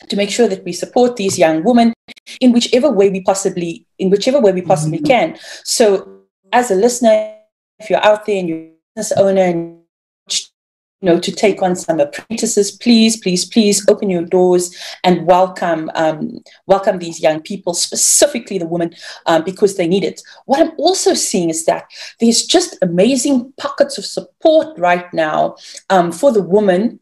to 0.10 0.17
make 0.17 0.30
sure 0.30 0.50
that 0.50 0.65
we 0.65 0.74
support 0.74 1.15
these 1.15 1.39
young 1.39 1.63
women 1.63 1.93
in 2.41 2.52
whichever 2.52 2.91
way 2.91 3.10
we 3.10 3.22
possibly 3.22 3.88
in 4.00 4.10
whichever 4.10 4.41
way 4.41 4.52
we 4.52 4.62
possibly 4.62 5.00
can. 5.00 5.38
So 5.63 6.22
as 6.54 6.72
a 6.72 6.76
listener, 6.76 7.36
if 7.80 7.89
you're 7.89 8.06
out 8.06 8.26
there 8.26 8.38
and 8.38 8.48
you're 8.48 8.60
a 8.60 8.72
business 8.96 9.12
owner 9.18 9.42
and 9.42 9.80
you 11.02 11.10
know, 11.10 11.20
to 11.20 11.34
take 11.34 11.62
on 11.62 11.76
some 11.76 12.00
apprentices, 12.00 12.72
please, 12.72 13.18
please, 13.18 13.44
please 13.44 13.86
open 13.89 14.10
your 14.10 14.24
doors 14.24 14.74
and 15.04 15.26
welcome 15.26 15.92
um, 15.96 16.39
welcome 16.66 17.00
these 17.00 17.20
young 17.20 17.42
people, 17.42 17.74
specifically 17.74 18.58
the 18.58 18.66
women, 18.66 18.94
um, 19.26 19.44
because 19.44 19.76
they 19.76 19.86
need 19.86 20.06
it. 20.06 20.22
What 20.46 20.62
I'm 20.62 20.72
also 20.78 21.13
seeing 21.13 21.50
is 21.50 21.66
that 21.66 21.88
there's 22.22 22.46
just 22.46 22.78
amazing 22.82 23.52
pockets 23.58 23.98
of 23.98 24.06
support 24.06 24.80
right 24.80 25.13
now 25.13 25.58
um, 25.89 26.13
for 26.13 26.32
the 26.32 26.42
woman 26.42 27.02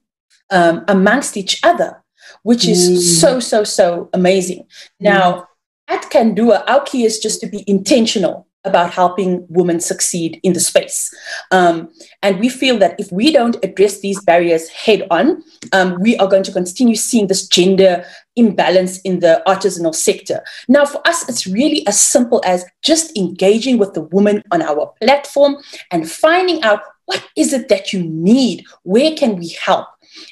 um, 0.50 0.84
amongst 0.88 1.38
each 1.38 1.60
other, 1.64 2.04
which 2.42 2.68
is 2.68 2.90
mm. 2.90 3.20
so, 3.20 3.40
so, 3.40 3.64
so 3.64 4.10
amazing. 4.14 4.66
Now, 5.00 5.34
mm. 5.34 5.46
at 5.90 6.10
Kandua, 6.10 6.64
our 6.68 6.82
key 6.82 7.04
is 7.04 7.20
just 7.20 7.40
to 7.42 7.48
be 7.48 7.64
intentional 7.68 8.48
about 8.64 8.94
helping 8.94 9.46
women 9.50 9.80
succeed 9.80 10.40
in 10.44 10.54
the 10.54 10.60
space. 10.60 11.14
Um, 11.52 11.90
and 12.22 12.40
we 12.40 12.50
feel 12.50 12.78
that 12.80 13.00
if 13.00 13.12
we 13.12 13.32
don't 13.32 13.58
address 13.64 14.00
these 14.00 14.22
barriers 14.24 14.68
head 14.70 15.08
on, 15.10 15.44
um, 15.74 16.00
we 16.00 16.16
are 16.18 16.28
going 16.28 16.44
to 16.44 16.52
continue 16.52 16.96
seeing 16.96 17.28
this 17.28 17.48
gender 17.48 18.06
imbalance 18.36 19.02
in 19.02 19.20
the 19.20 19.42
artisanal 19.48 19.96
sector. 19.96 20.44
Now, 20.68 20.86
for 20.86 21.06
us, 21.08 21.28
it's 21.28 21.48
really 21.48 21.86
as 21.88 22.00
simple 22.00 22.42
as 22.46 22.66
just 22.82 23.18
engaging 23.18 23.78
with 23.78 23.94
the 23.94 24.02
woman 24.02 24.44
on 24.52 24.62
our 24.62 24.94
platform 25.02 25.58
and 25.92 26.10
finding 26.10 26.62
out 26.64 26.82
what 27.06 27.28
is 27.36 27.52
it 27.52 27.68
that 27.68 27.92
you 27.92 28.04
need? 28.04 28.64
Where 28.84 29.14
can 29.16 29.36
we 29.36 29.50
help? 29.50 29.88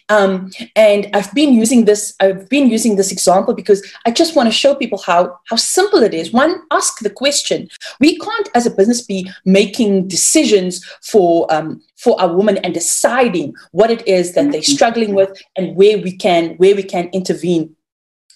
Um, 0.10 0.52
and 0.76 1.10
I've 1.13 1.34
been 1.34 1.54
using 1.54 1.86
this, 1.86 2.13
I've 2.20 2.50
been 2.50 2.70
using 2.70 2.96
this 2.96 3.12
example 3.12 3.54
because 3.54 3.86
I 4.06 4.12
just 4.12 4.36
want 4.36 4.48
to 4.48 4.54
show 4.54 4.76
people 4.76 4.98
how, 4.98 5.39
how 5.50 5.56
simple 5.56 6.04
it 6.04 6.13
is. 6.13 6.32
One, 6.32 6.62
ask 6.72 7.00
the 7.00 7.10
question. 7.10 7.70
We 8.00 8.18
can't, 8.18 8.50
as 8.56 8.65
a 8.65 8.72
business, 8.72 9.02
be 9.02 9.30
making 9.46 10.08
decisions 10.08 10.86
for 11.02 11.52
um, 11.54 11.82
for 12.00 12.15
a 12.20 12.28
woman 12.28 12.58
and 12.58 12.74
deciding 12.74 13.54
what 13.72 13.92
it 13.92 14.08
is 14.08 14.34
that 14.34 14.52
they're 14.52 14.63
struggling 14.63 15.13
with 15.13 15.30
and 15.58 15.76
where 15.76 15.98
we 15.98 16.15
can 16.15 16.56
where 16.56 16.76
we 16.76 16.84
can 16.84 17.10
intervene 17.10 17.76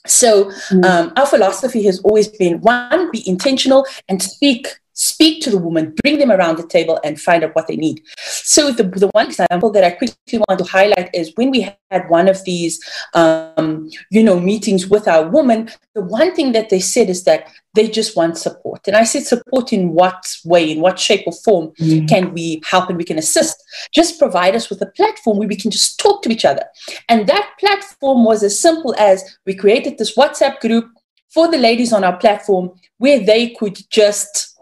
so 0.06 0.52
mm. 0.70 0.84
um, 0.84 1.14
our 1.16 1.26
philosophy 1.26 1.82
has 1.84 2.00
always 2.00 2.28
been 2.28 2.60
one 2.60 3.10
be 3.12 3.28
intentional 3.28 3.86
and 4.10 4.22
speak 4.22 4.68
speak 4.94 5.42
to 5.44 5.50
the 5.50 5.58
woman, 5.58 5.94
bring 6.04 6.20
them 6.20 6.32
around 6.32 6.58
the 6.58 6.68
table 6.68 7.00
and 7.04 7.20
find 7.20 7.44
out 7.44 7.56
what 7.56 7.68
they 7.68 7.76
need. 7.76 8.02
So 8.18 8.72
the, 8.72 8.84
the 8.84 9.10
one 9.14 9.28
example 9.28 9.72
that 9.72 9.84
I 9.84 9.92
quickly 9.92 10.40
want 10.48 10.60
to 10.60 10.66
highlight 10.66 11.10
is 11.14 11.34
when 11.36 11.52
we 11.52 11.62
had 11.92 12.10
one 12.10 12.28
of 12.28 12.44
these, 12.46 12.80
um, 13.14 13.90
you 14.12 14.24
know, 14.24 14.40
meetings 14.40 14.88
with 14.88 15.08
our 15.08 15.28
woman, 15.28 15.70
the 15.96 16.02
one 16.02 16.36
thing 16.36 16.52
that 16.54 16.70
they 16.70 16.80
said 16.80 17.10
is 17.10 17.24
that 17.24 17.48
they 17.74 17.88
just 17.88 18.16
want 18.16 18.38
support. 18.38 18.88
And 18.88 18.96
I 18.96 19.04
said, 19.04 19.24
support 19.24 19.74
in 19.74 19.94
what 19.94 20.38
way, 20.46 20.72
in 20.72 20.80
what 20.80 21.00
shape 21.00 21.24
or 21.26 21.34
form 21.34 21.72
mm-hmm. 21.80 22.06
can 22.06 22.34
we 22.34 22.62
help 22.66 22.90
and 22.90 22.98
we 22.98 23.04
can 23.04 23.18
assist? 23.18 23.64
Just 23.94 24.20
provide 24.20 24.56
us 24.56 24.70
with 24.70 24.82
a 24.82 24.88
platform 24.88 25.40
where 25.40 25.48
we 25.48 25.56
can 25.56 25.72
just 25.72 26.00
talk 26.00 26.22
to 26.24 26.32
each 26.32 26.46
other. 26.46 26.64
And 27.10 27.28
that 27.28 27.54
platform 27.60 28.24
was 28.24 28.44
as 28.44 28.60
simple 28.60 28.94
as 29.00 29.38
we 29.46 29.56
created 29.56 29.98
this 29.98 30.16
WhatsApp 30.16 30.60
group 30.60 30.86
for 31.30 31.50
the 31.50 31.58
ladies 31.58 31.92
on 31.92 32.04
our 32.04 32.16
platform 32.18 32.72
where 33.00 33.20
they 33.20 33.50
could 33.50 33.78
just 33.90 34.53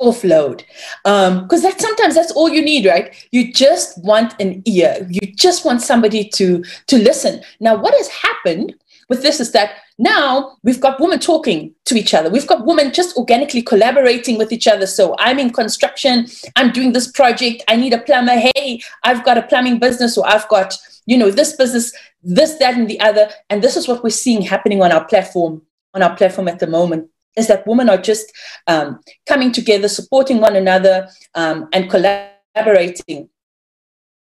offload. 0.00 0.64
Because 1.04 1.64
um, 1.64 1.70
that 1.70 1.80
sometimes 1.80 2.14
that's 2.14 2.32
all 2.32 2.48
you 2.48 2.62
need 2.62 2.86
right? 2.86 3.14
You 3.30 3.52
just 3.52 4.02
want 4.02 4.34
an 4.40 4.62
ear. 4.64 5.06
You 5.08 5.32
just 5.34 5.64
want 5.64 5.82
somebody 5.82 6.28
to 6.30 6.64
to 6.86 6.98
listen. 6.98 7.42
Now 7.60 7.76
what 7.76 7.94
has 7.94 8.08
happened 8.08 8.74
with 9.08 9.22
this 9.22 9.40
is 9.40 9.52
that 9.52 9.72
now 9.98 10.56
we've 10.62 10.80
got 10.80 11.00
women 11.00 11.18
talking 11.18 11.74
to 11.84 11.96
each 11.96 12.14
other. 12.14 12.30
We've 12.30 12.46
got 12.46 12.64
women 12.64 12.92
just 12.92 13.16
organically 13.16 13.60
collaborating 13.60 14.38
with 14.38 14.52
each 14.52 14.66
other. 14.66 14.86
So 14.86 15.14
i'm 15.18 15.38
in 15.38 15.50
construction. 15.50 16.26
I'm 16.56 16.72
doing 16.72 16.92
this 16.92 17.10
project. 17.10 17.62
I 17.68 17.76
need 17.76 17.92
a 17.92 17.98
plumber. 17.98 18.38
Hey 18.38 18.80
i've 19.04 19.24
got 19.24 19.38
a 19.38 19.42
plumbing 19.42 19.78
business 19.78 20.16
or 20.16 20.26
i've 20.26 20.48
got 20.48 20.76
you 21.06 21.18
know 21.18 21.30
this 21.30 21.54
business 21.56 21.92
this 22.22 22.56
that 22.56 22.74
and 22.74 22.88
the 22.88 23.00
other. 23.00 23.28
And 23.48 23.62
this 23.62 23.76
is 23.76 23.88
what 23.88 24.02
we're 24.02 24.10
seeing 24.10 24.42
happening 24.42 24.82
on 24.82 24.92
our 24.92 25.04
platform 25.04 25.62
on 25.94 26.02
our 26.02 26.14
platform 26.16 26.48
at 26.48 26.58
the 26.60 26.66
moment 26.66 27.10
is 27.36 27.48
that 27.48 27.66
women 27.66 27.88
are 27.88 27.98
just 27.98 28.32
um, 28.66 29.00
coming 29.26 29.52
together, 29.52 29.88
supporting 29.88 30.40
one 30.40 30.56
another, 30.56 31.08
um, 31.34 31.68
and 31.72 31.88
collaborating 31.90 33.28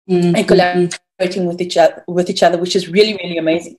mm-hmm. 0.09 0.35
and 0.35 0.47
collaborating 0.47 1.45
with 1.45 1.61
each 1.61 1.77
other 1.77 2.03
with 2.07 2.29
each 2.29 2.43
other, 2.43 2.57
which 2.57 2.75
is 2.75 2.89
really 2.89 3.17
really 3.21 3.37
amazing. 3.37 3.77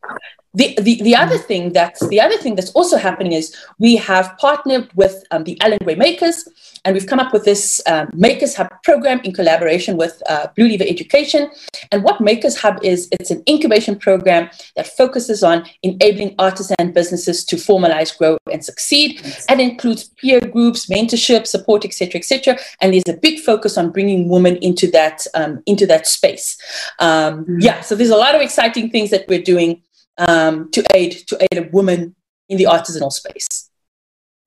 The, 0.54 0.74
the, 0.80 1.02
the 1.02 1.14
other 1.14 1.36
thing 1.36 1.72
that's 1.72 2.06
the 2.08 2.20
other 2.20 2.36
thing 2.38 2.54
that's 2.54 2.70
also 2.70 2.96
happening 2.96 3.32
is 3.32 3.54
we 3.78 3.96
have 3.96 4.36
partnered 4.38 4.90
with 4.94 5.22
um, 5.30 5.44
the 5.44 5.60
Allan 5.60 5.78
Gray 5.84 5.94
Makers, 5.94 6.48
and 6.84 6.94
we've 6.94 7.06
come 7.06 7.20
up 7.20 7.32
with 7.32 7.44
this 7.44 7.82
um, 7.86 8.08
Makers 8.14 8.54
Hub 8.56 8.68
program 8.82 9.20
in 9.24 9.32
collaboration 9.32 9.96
with 9.96 10.22
uh, 10.28 10.46
Blue 10.56 10.66
Lever 10.66 10.84
Education. 10.88 11.50
And 11.92 12.02
what 12.02 12.20
Makers 12.20 12.56
Hub 12.56 12.78
is, 12.82 13.08
it's 13.12 13.30
an 13.30 13.42
incubation 13.48 13.98
program 13.98 14.48
that 14.74 14.86
focuses 14.86 15.42
on 15.42 15.66
enabling 15.82 16.34
artisan 16.38 16.92
businesses 16.92 17.44
to 17.44 17.56
formalize, 17.56 18.16
grow, 18.16 18.38
and 18.50 18.64
succeed. 18.64 19.20
And 19.48 19.60
includes 19.60 20.04
peer 20.16 20.40
groups, 20.40 20.86
mentorship, 20.86 21.46
support, 21.46 21.84
etc., 21.84 22.18
etc. 22.18 22.58
And 22.80 22.94
there's 22.94 23.08
a 23.08 23.18
big 23.18 23.40
focus 23.40 23.76
on 23.76 23.90
bringing 23.90 24.28
women 24.28 24.56
into 24.56 24.90
that 24.92 25.26
um, 25.34 25.62
into 25.66 25.86
that 25.86 26.06
space. 26.06 26.56
Um, 26.98 27.44
mm-hmm. 27.44 27.60
Yeah, 27.60 27.80
so 27.82 27.94
there's 27.94 28.10
a 28.10 28.16
lot 28.16 28.34
of 28.34 28.40
exciting 28.40 28.90
things 28.90 29.10
that 29.10 29.26
we're 29.28 29.42
doing 29.42 29.82
um, 30.18 30.70
to 30.72 30.84
aid 30.94 31.12
to 31.28 31.38
aid 31.40 31.58
a 31.58 31.68
woman 31.70 32.14
in 32.48 32.58
the 32.58 32.64
artisanal 32.64 33.12
space. 33.12 33.68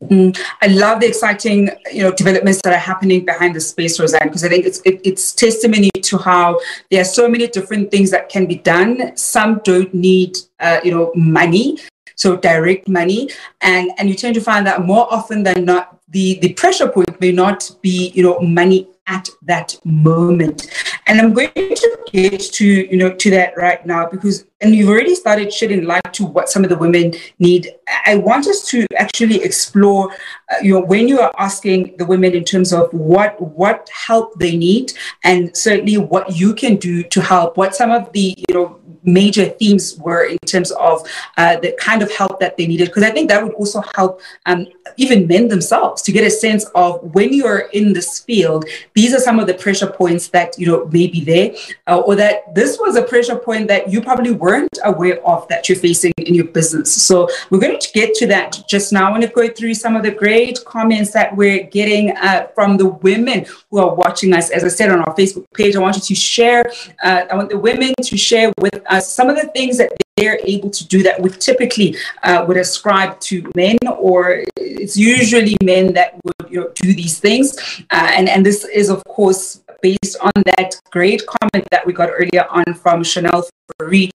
Mm, 0.04 0.36
I 0.62 0.68
love 0.68 1.00
the 1.00 1.08
exciting, 1.08 1.70
you 1.94 2.02
know, 2.02 2.12
developments 2.12 2.60
that 2.64 2.74
are 2.74 2.80
happening 2.80 3.24
behind 3.24 3.56
the 3.56 3.62
space, 3.62 4.00
Royzanne, 4.00 4.24
because 4.24 4.44
I 4.44 4.50
think 4.50 4.66
it's 4.66 4.82
it, 4.84 5.00
it's 5.04 5.34
testimony 5.34 5.92
to 5.92 6.18
how 6.18 6.60
there 6.90 7.02
are 7.02 7.06
so 7.06 7.30
many 7.30 7.48
different 7.48 7.92
things 7.92 8.10
that 8.10 8.28
can 8.28 8.48
be 8.48 8.56
done. 8.56 9.16
Some 9.16 9.62
don't 9.64 9.94
need, 9.94 10.40
uh, 10.60 10.80
you 10.84 10.92
know, 10.92 11.12
money, 11.16 11.78
so 12.16 12.36
direct 12.36 12.88
money, 12.88 13.30
and 13.62 13.92
and 13.98 14.10
you 14.10 14.16
tend 14.16 14.34
to 14.36 14.42
find 14.42 14.66
that 14.66 14.86
more 14.86 15.12
often 15.14 15.44
than 15.44 15.66
not, 15.66 16.00
the 16.10 16.40
the 16.40 16.54
pressure 16.54 16.90
point 16.90 17.22
may 17.22 17.32
not 17.32 17.70
be, 17.84 18.10
you 18.16 18.24
know, 18.24 18.40
money 18.40 18.88
at 19.06 19.30
that 19.44 19.78
moment. 19.86 20.68
And 21.08 21.20
I'm 21.20 21.34
going 21.34 21.52
to 21.54 21.98
get 22.12 22.40
to, 22.40 22.66
you 22.66 22.98
know, 22.98 23.14
to 23.14 23.30
that 23.32 23.58
right 23.58 23.86
now 23.86 24.08
because, 24.08 24.46
and 24.62 24.76
you've 24.76 24.90
already 24.90 25.16
started 25.16 25.52
shedding 25.52 25.86
light 25.86 26.14
to 26.14 26.26
what 26.26 26.50
some 26.50 26.64
of 26.64 26.70
the 26.70 26.78
women 26.78 27.14
need. 27.40 27.74
I 28.06 28.16
want 28.16 28.48
us 28.48 28.66
to 28.68 28.86
actually 28.98 29.44
explore, 29.44 30.12
uh, 30.12 30.58
you 30.62 30.74
know, 30.74 30.82
when 30.82 31.08
you 31.08 31.20
are 31.20 31.34
asking 31.38 31.98
the 31.98 32.06
women 32.06 32.34
in 32.34 32.44
terms 32.44 32.72
of 32.72 32.94
what, 32.94 33.42
what 33.42 33.90
help 34.08 34.38
they 34.40 34.56
need 34.56 34.94
and 35.24 35.56
certainly 35.56 35.98
what 35.98 36.36
you 36.36 36.54
can 36.54 36.76
do 36.76 37.04
to 37.04 37.22
help, 37.22 37.58
what 37.58 37.76
some 37.76 37.92
of 37.92 38.12
the, 38.14 38.36
you 38.48 38.54
know, 38.54 38.80
major 39.04 39.46
themes 39.46 39.98
were 39.98 40.26
in 40.26 40.38
terms 40.40 40.72
of 40.72 41.08
uh, 41.38 41.58
the 41.60 41.76
kind 41.80 42.02
of 42.02 42.12
help 42.12 42.40
that 42.40 42.58
they 42.58 42.68
needed. 42.68 42.88
Because 42.88 43.04
I 43.04 43.12
think 43.12 43.30
that 43.30 43.44
would 43.44 43.54
also 43.54 43.82
help 43.96 44.22
um, 44.46 44.68
even 44.98 45.28
men 45.28 45.48
themselves 45.48 46.02
to 46.04 46.12
get 46.12 46.24
a 46.26 46.30
sense 46.30 46.66
of 46.76 47.02
when 47.16 47.34
you're 47.34 47.70
in 47.74 47.94
this 47.94 48.20
field, 48.20 48.66
these 48.94 49.14
are 49.14 49.20
some 49.20 49.40
of 49.40 49.48
the 49.48 49.54
pressure 49.54 49.88
points 49.88 50.30
that 50.30 50.58
you 50.58 50.68
know 50.68 50.86
may 50.86 51.08
be 51.08 51.22
there, 51.24 51.54
uh, 51.88 52.00
or 52.00 52.16
that 52.16 52.54
this 52.54 52.80
was 52.80 52.96
a 52.96 53.04
pressure 53.04 53.38
point 53.38 53.68
that 53.68 53.92
you 53.92 54.02
probably 54.02 54.32
weren't 54.32 54.78
aware 54.84 55.26
of 55.26 55.48
that 55.48 55.68
you're 55.68 55.78
facing 55.78 56.14
in 56.18 56.34
your 56.34 56.46
business. 56.46 56.94
So 56.94 57.28
we're 57.50 57.60
going 57.60 57.80
to 57.80 57.92
get 57.94 58.14
to 58.16 58.28
that 58.28 58.64
just 58.68 58.94
now. 58.94 59.08
I 59.08 59.12
want 59.12 59.24
to 59.24 59.30
go 59.30 59.48
through 59.48 59.74
some 59.76 59.96
of 59.96 60.04
the 60.04 60.12
great 60.12 60.64
comments 60.66 61.12
that 61.12 61.36
we're 61.36 61.64
getting 61.64 62.16
uh, 62.18 62.48
from 62.56 62.78
the 62.78 62.88
women 62.88 63.46
who 63.70 63.80
are 63.80 63.94
watching 63.96 64.34
us. 64.34 64.50
As 64.50 64.64
I 64.64 64.68
said 64.68 64.90
on 64.90 65.00
our 65.02 65.16
Facebook 65.16 65.46
page, 65.54 65.76
I 65.76 65.80
want 65.80 65.96
you 65.96 66.02
to 66.02 66.16
share. 66.16 66.64
Uh, 67.04 67.26
I 67.32 67.36
want 67.36 67.50
the 67.50 67.58
women 67.58 67.94
to 68.02 68.18
share 68.18 68.52
with 68.60 68.82
uh, 68.91 68.99
some 68.99 69.30
of 69.30 69.38
the 69.38 69.47
things 69.47 69.77
that 69.77 69.91
they're 70.17 70.39
able 70.43 70.69
to 70.69 70.88
do 70.88 71.01
that 71.01 71.19
we 71.19 71.30
typically 71.30 71.95
uh, 72.23 72.43
would 72.47 72.58
ascribe 72.58 73.19
to 73.21 73.49
men, 73.56 73.77
or 73.97 74.43
it's 74.58 74.97
usually 74.97 75.58
men 75.63 75.93
that 75.93 76.19
would 76.23 76.51
you 76.51 76.60
know, 76.60 76.71
do 76.75 76.93
these 76.93 77.19
things. 77.19 77.58
Uh, 77.89 78.12
and, 78.15 78.30
and 78.30 78.45
this 78.45 78.65
is, 78.65 78.89
of 78.89 79.04
course, 79.06 79.62
based 79.82 80.17
on 80.21 80.32
that 80.58 80.80
great 80.91 81.25
comment 81.25 81.65
that 81.71 81.86
we 81.86 81.93
got 81.93 82.10
earlier 82.10 82.45
on 82.49 82.73
from 82.75 83.04
Chanel 83.04 83.47
Farid, 83.77 84.12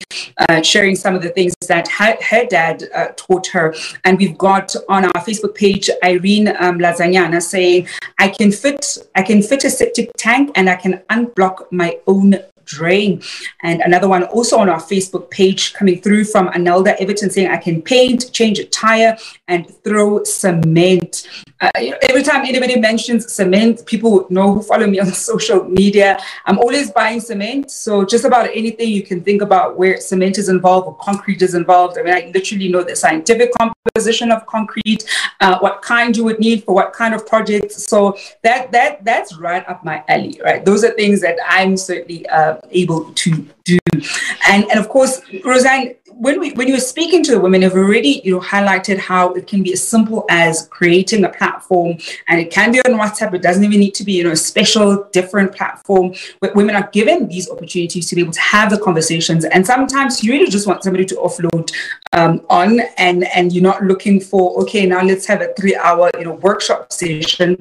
uh, 0.49 0.63
sharing 0.63 0.97
some 0.97 1.15
of 1.15 1.23
the 1.23 1.29
things 1.29 1.55
that 1.69 1.87
her, 1.89 2.17
her 2.21 2.47
dad 2.47 2.85
uh, 2.95 3.09
taught 3.17 3.47
her. 3.49 3.75
And 4.05 4.19
we've 4.19 4.37
got 4.39 4.75
on 4.89 5.05
our 5.05 5.23
Facebook 5.23 5.55
page 5.55 5.91
Irene 6.03 6.49
um, 6.49 6.79
Lazagnana 6.79 7.41
saying, 7.41 7.87
"I 8.19 8.29
can 8.29 8.51
fit, 8.51 8.99
I 9.15 9.23
can 9.23 9.43
fit 9.43 9.65
a 9.65 9.71
septic 9.71 10.11
tank, 10.17 10.51
and 10.57 10.69
I 10.69 10.77
can 10.77 11.03
unblock 11.11 11.71
my 11.71 11.99
own 12.07 12.37
drain. 12.73 13.23
And 13.63 13.81
another 13.83 14.09
one 14.09 14.25
also 14.25 14.59
on 14.59 14.69
our 14.69 14.81
Facebook 14.81 15.31
page 15.31 15.75
coming 15.75 16.01
through 16.01 16.25
from 16.25 16.49
Anelda 16.49 16.97
Everton 16.97 17.31
saying, 17.31 17.51
I 17.51 17.59
can 17.59 17.83
paint, 17.83 18.33
change 18.33 18.59
a 18.59 18.65
tire, 18.65 19.17
and 19.49 19.69
throw 19.85 20.25
cement. 20.25 21.29
Uh, 21.63 21.71
every 22.03 22.25
time 22.25 22.45
anybody 22.45 22.79
mentions 22.79 23.33
cement, 23.33 23.87
people 23.87 24.27
know 24.31 24.53
who 24.53 24.63
follow 24.63 24.87
me 24.87 24.99
on 24.99 25.07
social 25.31 25.63
media. 25.65 26.19
I'm 26.45 26.59
always 26.59 26.91
buying 26.91 27.21
cement. 27.21 27.71
So 27.71 28.05
just 28.05 28.25
about 28.25 28.51
anything 28.53 28.89
you 28.89 29.05
can 29.05 29.23
think 29.23 29.43
about 29.43 29.79
where 29.79 30.01
cement 30.01 30.39
is 30.39 30.49
involved 30.49 30.89
or 30.89 30.97
concrete 30.97 31.41
is 31.41 31.55
involved. 31.55 31.97
I 31.99 32.03
mean, 32.03 32.15
I 32.15 32.33
literally 32.35 32.69
know 32.69 32.83
the 32.83 32.97
scientific 32.97 33.53
composition 33.53 34.33
of 34.33 34.45
concrete, 34.47 35.05
uh, 35.41 35.59
what 35.61 35.83
kind 35.83 36.17
you 36.17 36.25
would 36.25 36.41
need 36.41 36.65
for 36.65 36.75
what 36.75 36.93
kind 36.93 37.15
of 37.15 37.27
projects. 37.29 37.85
So 37.85 38.19
that 38.43 38.73
that 38.73 39.05
that's 39.05 39.37
right 39.37 39.67
up 39.69 39.85
my 39.85 40.03
alley, 40.09 40.41
right? 40.45 40.65
Those 40.65 40.83
are 40.83 40.91
things 40.91 41.21
that 41.21 41.39
I'm 41.47 41.77
certainly 41.77 42.27
uh, 42.29 42.57
able 42.73 43.13
to 43.13 43.47
do. 43.65 43.79
And 44.49 44.65
and 44.71 44.79
of 44.79 44.89
course, 44.89 45.21
Royzanne, 45.45 45.97
when 46.07 46.39
we 46.41 46.53
when 46.53 46.69
you 46.69 46.75
were 46.75 46.81
speaking 46.81 47.23
to 47.25 47.33
the 47.33 47.41
women, 47.41 47.63
have 47.63 47.75
already 47.75 48.21
you 48.25 48.33
know 48.33 48.41
highlighted 48.41 48.99
how 48.99 49.33
it 49.33 49.47
can 49.47 49.63
be 49.63 49.73
as 49.73 49.87
simple 49.87 50.25
as 50.29 50.69
creating 50.69 51.25
a 51.25 51.29
platform, 51.29 51.97
and 52.29 52.41
it 52.41 52.51
can 52.51 52.73
be 52.73 52.81
on 52.81 52.93
WhatsApp. 52.93 53.35
It 53.35 53.43
doesn't 53.43 53.65
even 53.65 53.81
need 53.81 53.95
to 53.95 54.05
be 54.05 54.13
you 54.13 54.25
know 54.25 54.33
a 54.33 54.37
special 54.37 55.05
different 55.13 55.55
platform. 55.55 56.15
Where 56.41 56.53
women 56.55 56.75
are 56.75 56.89
given 56.93 57.29
these 57.29 57.51
opportunities 57.51 58.09
to 58.09 58.15
be 58.15 58.21
able 58.21 58.33
to 58.33 58.41
have 58.41 58.71
the 58.71 58.79
conversations, 58.79 59.45
and 59.45 59.67
sometimes 59.67 60.23
you 60.23 60.33
really 60.33 60.51
just 60.51 60.67
want 60.67 60.83
somebody 60.83 61.05
to 61.07 61.15
offload 61.17 61.73
um, 62.13 62.45
on, 62.51 62.81
and 62.99 63.25
and 63.35 63.53
you're 63.53 63.63
not 63.63 63.83
looking 63.83 64.21
for 64.21 64.61
okay 64.63 64.87
now 64.87 65.03
let's 65.03 65.27
have 65.27 65.41
a 65.41 65.53
three 65.55 65.77
hour 65.77 66.11
you 66.19 66.25
know 66.25 66.35
workshop 66.35 66.93
session 66.93 67.57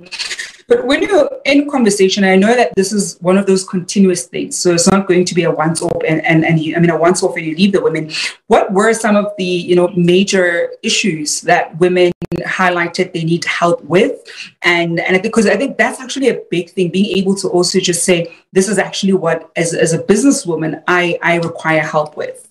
But 0.72 0.86
when 0.86 1.04
you're 1.04 1.30
in 1.44 1.70
conversation, 1.70 2.24
I 2.24 2.38
know 2.38 2.56
that 2.56 2.74
this 2.78 2.94
is 2.94 3.18
one 3.20 3.38
of 3.38 3.46
those 3.46 3.66
continuous 3.66 4.28
things. 4.28 4.58
So 4.58 4.74
it's 4.74 4.90
not 4.90 5.06
going 5.06 5.26
to 5.26 5.36
be 5.36 5.44
a 5.44 5.52
once 5.52 5.82
off 5.82 6.02
and, 6.08 6.26
and, 6.26 6.46
and 6.46 6.62
you, 6.62 6.78
I 6.78 6.80
mean, 6.80 6.90
a 6.90 6.98
once 6.98 7.22
off 7.22 7.36
and 7.36 7.46
you 7.46 7.58
leave 7.58 7.74
the 7.74 7.82
women. 7.82 8.10
What 8.48 8.72
were 8.72 8.94
some 8.94 9.18
of 9.18 9.34
the, 9.38 9.44
you 9.44 9.76
know, 9.76 9.90
major 9.98 10.72
issues 10.82 11.42
that 11.42 11.78
women 11.80 12.14
highlighted 12.46 13.12
they 13.12 13.26
need 13.26 13.44
help 13.44 13.84
with? 13.84 14.18
And, 14.62 15.02
and 15.02 15.22
because 15.22 15.46
I 15.46 15.58
think 15.58 15.78
that's 15.78 16.00
actually 16.00 16.30
a 16.30 16.42
big 16.50 16.70
thing, 16.70 16.90
being 16.90 17.18
able 17.18 17.36
to 17.36 17.50
also 17.50 17.82
just 17.82 18.06
say, 18.06 18.34
this 18.54 18.70
is 18.70 18.78
actually 18.78 19.12
what, 19.12 19.52
as, 19.58 19.74
as 19.74 19.92
a 19.92 20.00
businesswoman, 20.02 20.82
I, 20.88 21.20
I 21.22 21.36
require 21.40 21.82
help 21.82 22.16
with. 22.16 22.48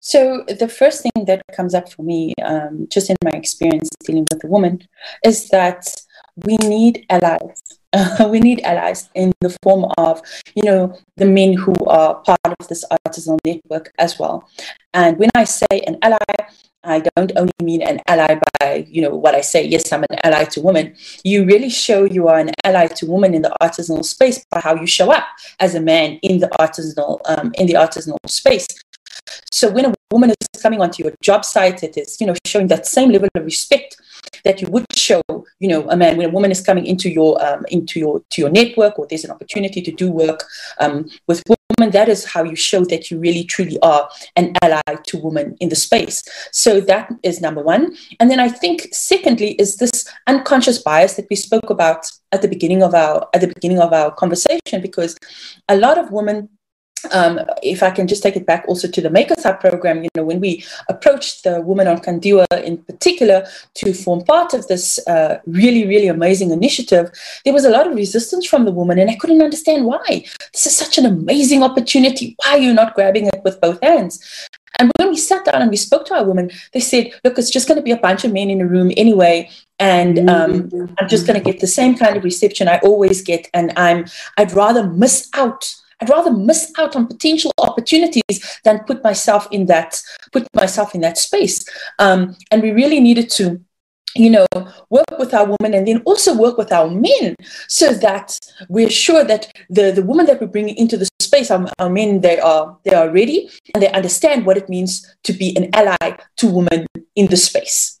So 0.00 0.44
the 0.46 0.68
first 0.68 1.02
thing 1.02 1.24
that 1.24 1.42
comes 1.56 1.74
up 1.74 1.90
for 1.90 2.02
me, 2.02 2.34
um, 2.44 2.88
just 2.90 3.08
in 3.08 3.16
my 3.24 3.30
experience 3.30 3.88
dealing 4.04 4.26
with 4.30 4.44
a 4.44 4.48
woman, 4.48 4.86
is 5.24 5.48
that 5.48 5.86
we 6.36 6.56
need 6.58 7.06
allies. 7.10 7.62
We 8.28 8.38
need 8.38 8.60
allies 8.60 9.10
in 9.14 9.32
the 9.40 9.56
form 9.64 9.90
of, 9.98 10.22
you 10.54 10.62
know, 10.62 10.96
the 11.16 11.26
men 11.26 11.54
who 11.54 11.74
are 11.86 12.22
part 12.22 12.38
of 12.44 12.68
this 12.68 12.84
artisanal 12.84 13.38
network 13.44 13.92
as 13.98 14.16
well. 14.18 14.48
And 14.94 15.18
when 15.18 15.30
I 15.34 15.44
say 15.44 15.66
an 15.86 15.98
ally, 16.02 16.18
I 16.82 17.02
don't 17.16 17.32
only 17.36 17.52
mean 17.62 17.82
an 17.82 18.00
ally 18.06 18.40
by, 18.58 18.86
you 18.88 19.02
know, 19.02 19.14
what 19.14 19.34
I 19.34 19.42
say, 19.42 19.66
yes, 19.66 19.92
I'm 19.92 20.04
an 20.04 20.18
ally 20.24 20.44
to 20.44 20.60
women. 20.60 20.94
You 21.24 21.44
really 21.44 21.68
show 21.68 22.04
you 22.04 22.28
are 22.28 22.38
an 22.38 22.52
ally 22.64 22.86
to 22.86 23.06
women 23.06 23.34
in 23.34 23.42
the 23.42 23.54
artisanal 23.60 24.04
space 24.04 24.44
by 24.50 24.60
how 24.60 24.76
you 24.76 24.86
show 24.86 25.12
up 25.12 25.26
as 25.58 25.74
a 25.74 25.80
man 25.80 26.18
in 26.22 26.38
the 26.38 26.48
artisanal, 26.58 27.20
um, 27.26 27.52
in 27.56 27.66
the 27.66 27.74
artisanal 27.74 28.18
space. 28.26 28.66
So 29.52 29.70
when 29.70 29.86
a 29.86 29.94
woman 30.10 30.30
is 30.30 30.62
coming 30.62 30.80
onto 30.80 31.02
your 31.02 31.12
job 31.22 31.44
site, 31.44 31.82
it 31.82 31.96
is, 31.96 32.20
you 32.20 32.26
know, 32.26 32.34
showing 32.46 32.68
that 32.68 32.86
same 32.86 33.10
level 33.10 33.28
of 33.34 33.44
respect 33.44 33.96
that 34.44 34.60
you 34.60 34.68
would 34.68 34.86
show, 34.94 35.22
you 35.58 35.68
know, 35.68 35.88
a 35.88 35.96
man 35.96 36.16
when 36.16 36.28
a 36.28 36.32
woman 36.32 36.50
is 36.50 36.60
coming 36.60 36.86
into 36.86 37.10
your 37.10 37.42
um, 37.44 37.64
into 37.70 37.98
your 37.98 38.22
to 38.30 38.40
your 38.40 38.50
network 38.50 38.98
or 38.98 39.06
there's 39.06 39.24
an 39.24 39.30
opportunity 39.30 39.82
to 39.82 39.92
do 39.92 40.10
work 40.10 40.44
um, 40.78 41.08
with 41.26 41.42
women. 41.48 41.90
That 41.92 42.08
is 42.08 42.24
how 42.24 42.44
you 42.44 42.56
show 42.56 42.84
that 42.86 43.10
you 43.10 43.18
really 43.18 43.44
truly 43.44 43.78
are 43.80 44.08
an 44.36 44.54
ally 44.62 44.80
to 45.06 45.18
women 45.18 45.56
in 45.60 45.68
the 45.68 45.76
space. 45.76 46.22
So 46.52 46.80
that 46.82 47.10
is 47.22 47.40
number 47.40 47.62
one. 47.62 47.96
And 48.18 48.30
then 48.30 48.40
I 48.40 48.48
think 48.48 48.88
secondly 48.92 49.52
is 49.52 49.76
this 49.76 50.04
unconscious 50.26 50.78
bias 50.78 51.14
that 51.14 51.26
we 51.30 51.36
spoke 51.36 51.70
about 51.70 52.10
at 52.32 52.42
the 52.42 52.48
beginning 52.48 52.82
of 52.82 52.94
our 52.94 53.28
at 53.34 53.40
the 53.40 53.48
beginning 53.48 53.80
of 53.80 53.92
our 53.92 54.10
conversation 54.10 54.80
because 54.82 55.16
a 55.68 55.76
lot 55.76 55.98
of 55.98 56.10
women 56.10 56.48
um, 57.12 57.40
if 57.62 57.82
I 57.82 57.90
can 57.90 58.06
just 58.06 58.22
take 58.22 58.36
it 58.36 58.46
back 58.46 58.64
also 58.68 58.88
to 58.88 59.00
the 59.00 59.10
Makers 59.10 59.44
Hub 59.44 59.60
program, 59.60 60.02
you 60.02 60.10
know, 60.14 60.24
when 60.24 60.40
we 60.40 60.64
approached 60.88 61.44
the 61.44 61.60
women 61.60 61.86
on 61.86 61.98
Kandua 61.98 62.46
in 62.64 62.78
particular 62.78 63.46
to 63.74 63.92
form 63.92 64.22
part 64.24 64.54
of 64.54 64.66
this 64.68 64.98
uh, 65.06 65.40
really, 65.46 65.86
really 65.86 66.08
amazing 66.08 66.50
initiative, 66.50 67.10
there 67.44 67.54
was 67.54 67.64
a 67.64 67.70
lot 67.70 67.86
of 67.86 67.94
resistance 67.94 68.46
from 68.46 68.64
the 68.64 68.72
women, 68.72 68.98
and 68.98 69.10
I 69.10 69.16
couldn't 69.16 69.42
understand 69.42 69.84
why. 69.84 70.24
This 70.52 70.66
is 70.66 70.76
such 70.76 70.98
an 70.98 71.06
amazing 71.06 71.62
opportunity. 71.62 72.36
Why 72.42 72.52
are 72.52 72.58
you 72.58 72.72
not 72.72 72.94
grabbing 72.94 73.26
it 73.26 73.40
with 73.44 73.60
both 73.60 73.82
hands? 73.82 74.48
And 74.78 74.90
when 74.96 75.10
we 75.10 75.16
sat 75.16 75.44
down 75.44 75.60
and 75.60 75.70
we 75.70 75.76
spoke 75.76 76.06
to 76.06 76.14
our 76.14 76.24
women, 76.24 76.50
they 76.72 76.80
said, 76.80 77.12
look, 77.24 77.38
it's 77.38 77.50
just 77.50 77.68
going 77.68 77.76
to 77.76 77.82
be 77.82 77.90
a 77.90 77.98
bunch 77.98 78.24
of 78.24 78.32
men 78.32 78.50
in 78.50 78.60
a 78.60 78.66
room 78.66 78.90
anyway. 78.96 79.50
And 79.78 80.30
um, 80.30 80.70
mm-hmm. 80.70 80.94
I'm 80.98 81.08
just 81.08 81.26
going 81.26 81.38
to 81.38 81.44
get 81.44 81.60
the 81.60 81.66
same 81.66 81.96
kind 81.96 82.16
of 82.16 82.24
reception 82.24 82.68
I 82.68 82.78
always 82.78 83.20
get. 83.20 83.48
And 83.52 83.72
I'm, 83.76 84.06
I'd 84.38 84.52
rather 84.52 84.86
miss 84.86 85.28
out 85.34 85.74
I'd 86.00 86.08
rather 86.08 86.32
miss 86.32 86.72
out 86.78 86.96
on 86.96 87.06
potential 87.06 87.52
opportunities 87.58 88.60
than 88.64 88.80
put 88.80 89.02
myself 89.04 89.48
in 89.50 89.66
that 89.66 90.00
put 90.32 90.46
myself 90.54 90.94
in 90.94 91.00
that 91.02 91.18
space. 91.18 91.64
Um, 91.98 92.36
and 92.50 92.62
we 92.62 92.70
really 92.70 93.00
needed 93.00 93.30
to 93.30 93.60
you 94.14 94.30
know, 94.30 94.46
work 94.90 95.04
with 95.18 95.32
our 95.34 95.46
women 95.46 95.74
and 95.74 95.86
then 95.86 96.02
also 96.04 96.36
work 96.36 96.58
with 96.58 96.72
our 96.72 96.90
men 96.90 97.36
so 97.68 97.92
that 97.94 98.38
we're 98.68 98.90
sure 98.90 99.24
that 99.24 99.52
the, 99.68 99.92
the 99.92 100.02
women 100.02 100.26
that 100.26 100.40
we 100.40 100.46
bring 100.46 100.68
into 100.68 100.96
the 100.96 101.08
space, 101.20 101.50
our, 101.50 101.66
our 101.78 101.88
men, 101.88 102.20
they 102.20 102.40
are 102.40 102.76
they 102.84 102.94
are 102.94 103.10
ready 103.10 103.48
and 103.74 103.82
they 103.82 103.90
understand 103.92 104.46
what 104.46 104.56
it 104.56 104.68
means 104.68 105.14
to 105.24 105.32
be 105.32 105.56
an 105.56 105.70
ally 105.74 106.16
to 106.36 106.46
women 106.48 106.86
in 107.14 107.26
the 107.28 107.36
space. 107.36 108.00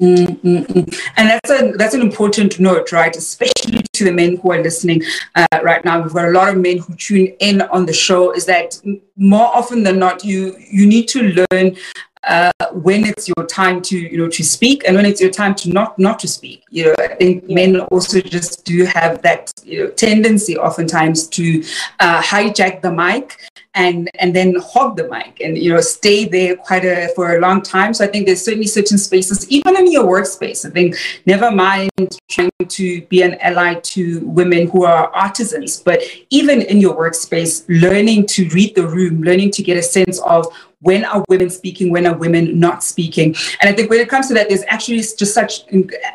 Mm-mm-mm. 0.00 1.00
And 1.16 1.28
that's 1.28 1.50
a 1.50 1.72
that's 1.72 1.94
an 1.94 2.02
important 2.02 2.60
note, 2.60 2.92
right? 2.92 3.14
Especially 3.14 3.81
to 4.02 4.10
the 4.10 4.12
men 4.12 4.36
who 4.36 4.52
are 4.52 4.62
listening 4.62 5.02
uh, 5.34 5.46
right 5.62 5.84
now. 5.84 6.00
We've 6.00 6.12
got 6.12 6.28
a 6.28 6.32
lot 6.32 6.48
of 6.48 6.56
men 6.56 6.78
who 6.78 6.94
tune 6.94 7.28
in 7.38 7.62
on 7.62 7.86
the 7.86 7.92
show. 7.92 8.32
Is 8.32 8.46
that 8.46 8.80
more 9.16 9.46
often 9.46 9.82
than 9.82 9.98
not, 9.98 10.24
you 10.24 10.56
you 10.58 10.86
need 10.86 11.08
to 11.08 11.46
learn 11.50 11.76
uh, 12.24 12.52
when 12.72 13.04
it's 13.04 13.28
your 13.28 13.46
time 13.46 13.82
to 13.82 13.98
you 13.98 14.16
know 14.16 14.28
to 14.28 14.44
speak 14.44 14.84
and 14.86 14.94
when 14.96 15.04
it's 15.04 15.20
your 15.20 15.30
time 15.30 15.54
to 15.56 15.70
not 15.70 15.98
not 15.98 16.20
to 16.20 16.28
speak 16.28 16.62
you 16.70 16.84
know 16.84 16.94
i 17.00 17.08
think 17.16 17.48
men 17.50 17.80
also 17.80 18.20
just 18.20 18.64
do 18.64 18.84
have 18.84 19.20
that 19.22 19.50
you 19.64 19.82
know 19.82 19.90
tendency 19.90 20.56
oftentimes 20.56 21.26
to 21.26 21.62
uh, 21.98 22.22
hijack 22.22 22.80
the 22.80 22.92
mic 22.92 23.36
and 23.74 24.08
and 24.20 24.36
then 24.36 24.54
hog 24.72 24.96
the 24.96 25.08
mic 25.08 25.40
and 25.40 25.58
you 25.58 25.72
know 25.72 25.80
stay 25.80 26.24
there 26.24 26.54
quite 26.54 26.84
a 26.84 27.08
for 27.16 27.36
a 27.36 27.40
long 27.40 27.60
time 27.60 27.92
so 27.92 28.04
i 28.04 28.06
think 28.06 28.26
there's 28.26 28.44
certainly 28.44 28.68
certain 28.68 28.98
spaces 28.98 29.50
even 29.50 29.61
in 29.86 29.92
your 29.92 30.04
workspace. 30.04 30.64
I 30.64 30.70
think 30.70 30.96
never 31.26 31.50
mind 31.50 31.90
trying 32.28 32.50
to 32.66 33.02
be 33.02 33.22
an 33.22 33.34
ally 33.40 33.74
to 33.74 34.20
women 34.20 34.68
who 34.68 34.84
are 34.84 35.08
artisans 35.14 35.80
but 35.80 36.02
even 36.30 36.62
in 36.62 36.78
your 36.78 36.96
workspace 36.96 37.64
learning 37.68 38.26
to 38.26 38.48
read 38.50 38.74
the 38.74 38.86
room 38.86 39.22
learning 39.22 39.50
to 39.52 39.62
get 39.62 39.76
a 39.76 39.82
sense 39.82 40.18
of 40.20 40.46
when 40.80 41.04
are 41.04 41.24
women 41.28 41.48
speaking 41.48 41.90
when 41.90 42.06
are 42.06 42.16
women 42.16 42.58
not 42.58 42.82
speaking. 42.82 43.34
And 43.60 43.70
i 43.70 43.72
think 43.72 43.90
when 43.90 44.00
it 44.00 44.08
comes 44.08 44.28
to 44.28 44.34
that 44.34 44.48
there's 44.48 44.64
actually 44.68 44.98
just 44.98 45.34
such 45.34 45.62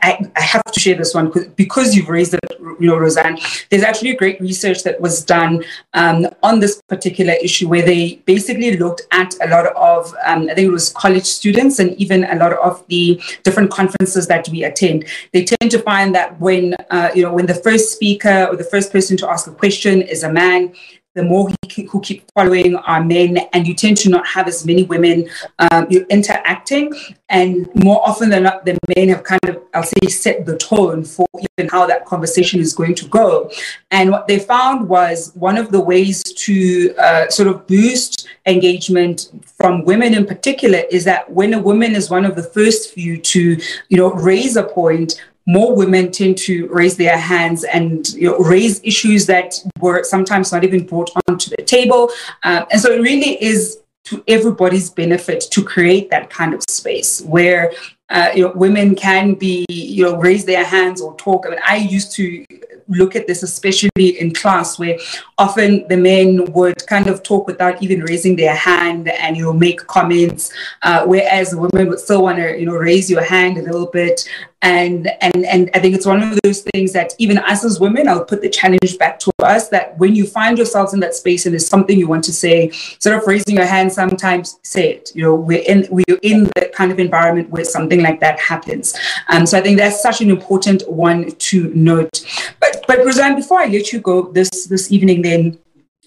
i, 0.04 0.20
I 0.36 0.42
have 0.42 0.64
to 0.64 0.80
share 0.80 0.96
this 0.96 1.14
one 1.14 1.32
because 1.56 1.96
you've 1.96 2.10
raised 2.10 2.34
it 2.34 2.40
you 2.80 2.88
know 2.88 2.98
roseanne 2.98 3.38
there's 3.70 3.84
actually 3.84 4.12
a 4.12 4.16
great 4.16 4.40
research 4.42 4.84
that 4.84 5.00
was 5.00 5.24
done 5.24 5.64
um, 5.94 6.28
on 6.48 6.60
this 6.60 6.82
particular 6.88 7.34
issue 7.48 7.68
where 7.68 7.86
they 7.92 8.04
basically 8.26 8.78
looked 8.78 9.02
at 9.12 9.36
a 9.46 9.48
lot 9.56 9.68
of 9.76 10.14
um, 10.26 10.42
i 10.50 10.54
think 10.56 10.68
it 10.68 10.76
was 10.80 10.90
college 11.04 11.26
students 11.26 11.80
and 11.80 11.90
even 12.04 12.24
a 12.26 12.36
lot 12.36 12.54
of 12.68 12.86
the 12.88 13.22
different 13.44 13.72
conferences 13.72 14.28
that 14.28 14.48
we 14.50 14.64
attend. 14.64 15.06
They 15.34 15.44
tend 15.44 15.72
to 15.72 15.80
find 15.80 16.14
that 16.16 16.40
when 16.40 16.76
uh, 16.90 17.10
you 17.16 17.24
know 17.24 17.34
when 17.34 17.46
the 17.46 17.60
first 17.68 17.92
speaker 17.94 18.48
or 18.50 18.56
the 18.56 18.64
first 18.64 18.92
person 18.92 19.18
to 19.18 19.30
ask 19.30 19.48
a 19.48 19.52
question 19.52 20.02
is 20.02 20.24
a 20.24 20.32
man 20.32 20.74
the 21.18 21.24
more 21.24 21.50
who 21.90 22.00
keep 22.02 22.32
following 22.32 22.76
are 22.76 23.04
men, 23.04 23.38
and 23.52 23.68
you 23.68 23.74
tend 23.74 23.98
to 23.98 24.10
not 24.10 24.26
have 24.28 24.48
as 24.48 24.66
many 24.66 24.84
women 24.84 25.28
um, 25.58 25.88
you're 25.90 26.06
interacting. 26.06 26.94
And 27.30 27.68
more 27.76 28.08
often 28.08 28.30
than 28.30 28.44
not, 28.44 28.66
the 28.66 28.78
men 28.96 29.10
have 29.10 29.24
kind 29.24 29.44
of, 29.46 29.64
I'll 29.74 29.82
say, 29.82 30.08
set 30.08 30.46
the 30.46 30.56
tone 30.58 31.04
for 31.04 31.28
even 31.36 31.70
how 31.70 31.88
that 31.88 32.06
conversation 32.06 32.60
is 32.60 32.74
going 32.74 32.94
to 32.96 33.08
go. 33.08 33.52
And 33.90 34.12
what 34.12 34.28
they 34.28 34.38
found 34.38 34.88
was 34.88 35.32
one 35.34 35.58
of 35.58 35.72
the 35.72 35.82
ways 35.82 36.22
to 36.46 36.94
uh, 36.98 37.30
sort 37.30 37.48
of 37.48 37.66
boost 37.66 38.28
engagement 38.46 39.32
from 39.58 39.84
women 39.86 40.14
in 40.14 40.26
particular 40.26 40.84
is 40.92 41.04
that 41.06 41.30
when 41.32 41.56
a 41.56 41.60
woman 41.60 41.96
is 41.96 42.12
one 42.12 42.26
of 42.26 42.36
the 42.36 42.44
first 42.44 42.94
few 42.94 43.18
to, 43.18 43.58
you 43.90 43.98
know, 43.98 44.12
raise 44.14 44.56
a 44.56 44.64
point, 44.64 45.20
more 45.48 45.74
women 45.74 46.12
tend 46.12 46.38
to 46.38 46.68
raise 46.68 46.98
their 46.98 47.18
hands 47.18 47.64
and 47.64 48.10
you 48.10 48.30
know, 48.30 48.38
raise 48.38 48.82
issues 48.84 49.26
that 49.26 49.56
were 49.80 50.04
sometimes 50.04 50.52
not 50.52 50.64
even 50.64 50.86
brought 50.86 51.10
onto 51.28 51.50
the 51.50 51.64
table. 51.64 52.12
Um, 52.44 52.66
and 52.70 52.80
so 52.80 52.92
it 52.92 53.02
really 53.02 53.42
is 53.42 53.80
to 54.06 54.24
everybody's 54.28 54.90
benefit 54.90 55.42
to 55.52 55.64
create 55.64 56.10
that 56.10 56.30
kind 56.30 56.54
of 56.54 56.62
space 56.70 57.22
where 57.22 57.72
uh, 58.10 58.30
you 58.34 58.44
know 58.44 58.54
women 58.56 58.96
can 58.96 59.34
be 59.34 59.66
you 59.70 60.04
know 60.04 60.18
raise 60.18 60.46
their 60.46 60.64
hands 60.64 61.02
or 61.02 61.16
talk. 61.16 61.46
I 61.46 61.50
mean, 61.50 61.60
I 61.66 61.78
used 61.78 62.14
to 62.14 62.46
look 62.88 63.16
at 63.16 63.28
this, 63.28 63.44
especially 63.44 64.20
in 64.20 64.34
class, 64.34 64.80
where 64.80 64.98
often 65.38 65.88
the 65.88 65.98
men 65.98 66.52
would 66.54 66.86
kind 66.88 67.08
of 67.08 67.24
talk 67.24 67.48
without 67.48 67.82
even 67.82 68.02
raising 68.02 68.36
their 68.36 68.56
hand 68.56 69.08
and 69.10 69.38
you 69.38 69.44
know 69.44 69.54
make 69.54 69.86
comments, 69.88 70.52
uh, 70.84 71.06
whereas 71.06 71.56
women 71.56 71.90
would 71.90 72.00
still 72.00 72.24
want 72.24 72.38
to 72.38 72.60
you 72.60 72.66
know 72.66 72.76
raise 72.76 73.10
your 73.10 73.24
hand 73.24 73.58
a 73.58 73.62
little 73.62 73.88
bit. 73.88 74.28
And 74.64 75.08
and 75.22 75.46
and 75.46 75.70
I 75.76 75.80
think 75.80 75.96
it's 75.96 76.06
one 76.06 76.24
of 76.24 76.40
those 76.44 76.62
things 76.74 76.92
that 76.94 77.14
even 77.20 77.38
us 77.38 77.64
as 77.64 77.80
women, 77.80 78.08
I'll 78.08 78.26
put 78.26 78.42
the 78.42 78.50
challenge 78.50 78.98
back 78.98 79.20
to 79.20 79.32
us 79.44 79.70
that 79.70 79.96
when 80.00 80.16
you 80.16 80.26
find 80.26 80.58
yourselves 80.58 80.96
in 80.96 81.00
that 81.02 81.14
space 81.14 81.46
and 81.46 81.54
there's 81.54 81.68
something 81.68 81.98
you 81.98 82.08
want 82.08 82.24
to 82.24 82.34
say, 82.34 82.72
sort 82.98 83.16
of 83.16 83.28
raising 83.28 83.56
your 83.56 83.68
hand, 83.68 83.94
sometimes 83.94 84.60
say 84.64 84.94
it. 84.94 85.12
You 85.14 85.24
know, 85.24 85.36
we're 85.36 85.64
in 85.68 85.88
we're 85.92 86.18
in 86.24 86.50
that 86.56 86.74
kind 86.74 86.92
of 86.92 87.00
environment 87.00 87.52
where 87.52 87.66
something 87.66 88.02
like 88.02 88.20
that 88.20 88.40
happens. 88.40 88.96
Um, 89.30 89.46
so 89.46 89.58
I 89.60 89.62
think 89.62 89.78
that's 89.78 90.02
such 90.02 90.22
an 90.22 90.30
important 90.32 90.90
one 90.90 91.32
to 91.32 91.72
note. 91.76 92.26
But 92.60 92.77
but 92.88 93.00
Royzanne, 93.00 93.36
before 93.36 93.60
I 93.60 93.66
let 93.66 93.92
you 93.92 94.00
go 94.00 94.32
this 94.32 94.68
this 94.68 94.92
evening, 94.92 95.22
then 95.22 95.60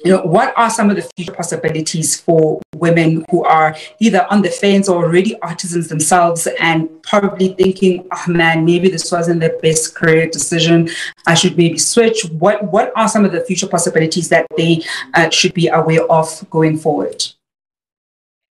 you 0.04 0.12
know 0.12 0.22
what 0.22 0.54
are 0.56 0.70
some 0.70 0.88
of 0.88 0.96
the 0.96 1.02
future 1.16 1.33
possibilities 1.33 2.18
for 2.18 2.61
women 2.76 3.24
who 3.30 3.44
are 3.44 3.76
either 3.98 4.26
on 4.30 4.40
the 4.40 4.48
fence 4.48 4.88
or 4.88 5.04
already 5.04 5.38
artisans 5.40 5.88
themselves 5.88 6.48
and 6.59 6.88
probably 7.02 7.48
thinking 7.48 8.09
oh 8.11 8.24
man 8.26 8.64
maybe 8.64 8.88
this 8.88 9.12
wasn't 9.12 9.40
the 9.40 9.59
best 9.62 9.94
career 9.94 10.26
decision. 10.28 10.88
I 11.26 11.35
should 11.35 11.56
maybe 11.56 11.78
switch. 11.78 12.24
What 12.30 12.64
what 12.72 12.92
are 12.96 13.09
some 13.09 13.24
of 13.24 13.33
the 13.33 13.42
future 13.42 13.68
possibilities 13.68 14.28
that 14.30 14.46
they 14.56 14.83
uh, 15.14 15.28
should 15.30 15.54
be 15.54 15.68
aware 15.68 16.04
of 16.11 16.48
going 16.50 16.78
forward 16.78 17.24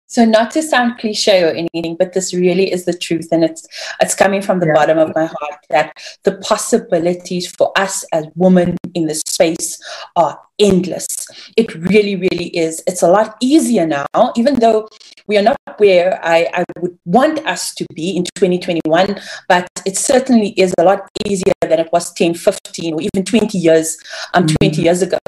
So 0.10 0.26
not 0.26 0.50
to 0.52 0.63
sound 0.63 0.98
cliche 0.98 1.43
or 1.43 1.52
anything, 1.52 1.95
but 1.95 2.13
this 2.13 2.34
really 2.34 2.72
is 2.72 2.86
the 2.86 2.98
truth, 2.98 3.28
and 3.32 3.43
it's 3.43 3.67
it's 4.02 4.15
coming 4.15 4.41
from 4.41 4.60
the 4.60 4.65
yeah. 4.65 4.74
bottom 4.74 4.98
of 4.98 5.13
my 5.15 5.26
heart 5.26 5.60
that 5.69 5.95
the 6.24 6.38
possibilities 6.38 7.45
for 7.56 7.72
us 7.78 8.04
as 8.12 8.26
women 8.36 8.76
in 8.95 9.06
this 9.06 9.22
space 9.22 9.80
are 10.15 10.39
endless. 10.58 11.28
It 11.56 11.76
really, 11.76 12.15
really 12.15 12.48
is. 12.58 12.84
It's 12.88 13.04
a 13.04 13.08
lot 13.08 13.38
easier 13.39 13.86
now, 13.86 14.08
even 14.36 14.60
though 14.60 14.89
we 15.28 15.38
are 15.38 15.43
not 15.43 15.58
where 15.78 16.19
I, 16.24 16.50
I 16.54 16.63
would 16.80 16.98
want 17.06 17.45
us 17.45 17.76
to 17.76 17.86
be 17.93 18.17
in 18.17 18.24
2021, 18.36 19.22
but 19.48 19.69
it 19.86 19.95
certainly 19.95 20.50
is 20.58 20.74
a 20.80 20.84
lot 20.84 21.08
easier 21.26 21.54
than 21.62 21.80
it 21.80 21.89
was 21.93 22.12
10, 22.13 22.34
15, 22.34 22.95
or 22.95 23.02
even 23.02 23.24
20 23.24 23.58
years, 23.58 23.98
um, 24.34 24.48
mm-hmm. 24.48 24.56
20 24.60 24.82
years 24.82 25.04
ago. 25.04 25.19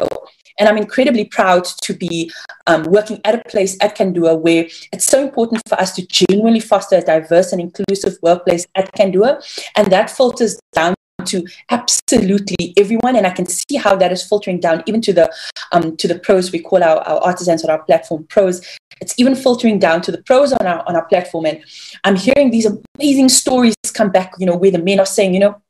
And 0.60 0.68
I'm 0.70 0.78
incredibly 0.78 1.26
proud 1.26 1.66
to 1.66 1.94
be 1.94 2.32
um, 2.68 2.84
working 2.84 3.20
at 3.26 3.36
a 3.36 3.50
place 3.50 3.78
at 3.82 3.98
Kandua 3.98 4.40
where 4.40 4.66
it's 4.92 5.06
so 5.06 5.22
important 5.22 5.62
for 5.68 5.80
us 5.80 5.94
to 5.96 6.06
genuinely 6.08 6.60
foster 6.60 6.98
a 6.98 7.02
diverse 7.02 7.52
and 7.52 7.62
inclusive 7.62 8.18
workplace 8.22 8.66
at 8.76 8.94
Kandua. 8.96 9.42
And 9.76 9.92
that 9.92 10.10
filters 10.10 10.60
down 10.74 10.96
to 11.26 11.46
absolutely 11.70 12.74
everyone. 12.78 13.16
And 13.16 13.28
i 13.28 13.30
can 13.30 13.46
see 13.46 13.76
how 13.76 13.96
that 13.96 14.12
is 14.12 14.28
filtering 14.28 14.60
down 14.60 14.84
even 14.88 15.02
to 15.02 15.14
the 15.14 15.32
um, 15.72 15.96
to 15.98 16.08
the 16.08 16.18
pros. 16.18 16.52
We 16.52 16.60
call 16.60 16.84
our, 16.84 16.98
our 16.98 17.20
artisans 17.20 17.64
on 17.64 17.70
our 17.70 17.84
platform 17.84 18.26
pros. 18.30 18.66
It's 19.00 19.16
even 19.18 19.36
filtering 19.36 19.80
down 19.80 20.02
to 20.04 20.12
the 20.12 20.22
pros 20.24 20.52
on 20.54 20.66
our 20.66 20.88
on 20.88 20.96
our 20.96 21.06
platform. 21.06 21.46
And 21.46 21.64
i'm 22.04 22.16
hearing 22.16 22.50
these 22.52 22.68
amazing 22.98 23.30
stories 23.30 23.76
come 23.94 24.10
back 24.10 24.34
you 24.40 24.46
know 24.46 24.56
where 24.56 24.72
the 24.72 24.80
men 24.80 25.00
are 25.00 25.06
saying 25.06 25.34
you 25.34 25.40
know 25.40 25.62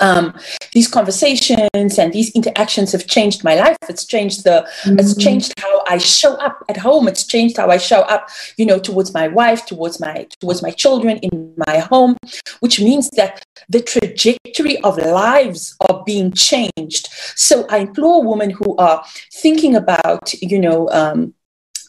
um, 0.00 0.34
these 0.72 0.88
conversations 0.88 1.98
and 1.98 2.12
these 2.12 2.30
interactions 2.32 2.92
have 2.92 3.06
changed 3.06 3.44
my 3.44 3.54
life. 3.54 3.76
It's 3.88 4.04
changed 4.04 4.44
the, 4.44 4.66
mm-hmm. 4.82 4.98
it's 4.98 5.16
changed 5.16 5.58
how 5.60 5.82
I 5.86 5.98
show 5.98 6.34
up 6.34 6.64
at 6.68 6.76
home. 6.76 7.08
It's 7.08 7.26
changed 7.26 7.56
how 7.56 7.70
I 7.70 7.78
show 7.78 8.00
up, 8.02 8.28
you 8.56 8.66
know, 8.66 8.78
towards 8.78 9.14
my 9.14 9.28
wife, 9.28 9.66
towards 9.66 10.00
my, 10.00 10.26
towards 10.40 10.62
my 10.62 10.70
children 10.70 11.18
in 11.18 11.54
my 11.66 11.78
home, 11.78 12.16
which 12.60 12.80
means 12.80 13.10
that 13.10 13.44
the 13.68 13.80
trajectory 13.80 14.78
of 14.82 14.98
lives 14.98 15.76
are 15.88 16.02
being 16.04 16.32
changed. 16.32 17.08
So 17.36 17.66
I 17.68 17.78
implore 17.78 18.22
women 18.22 18.50
who 18.50 18.76
are 18.76 19.04
thinking 19.32 19.76
about, 19.76 20.32
you 20.42 20.58
know, 20.58 20.88
um, 20.90 21.34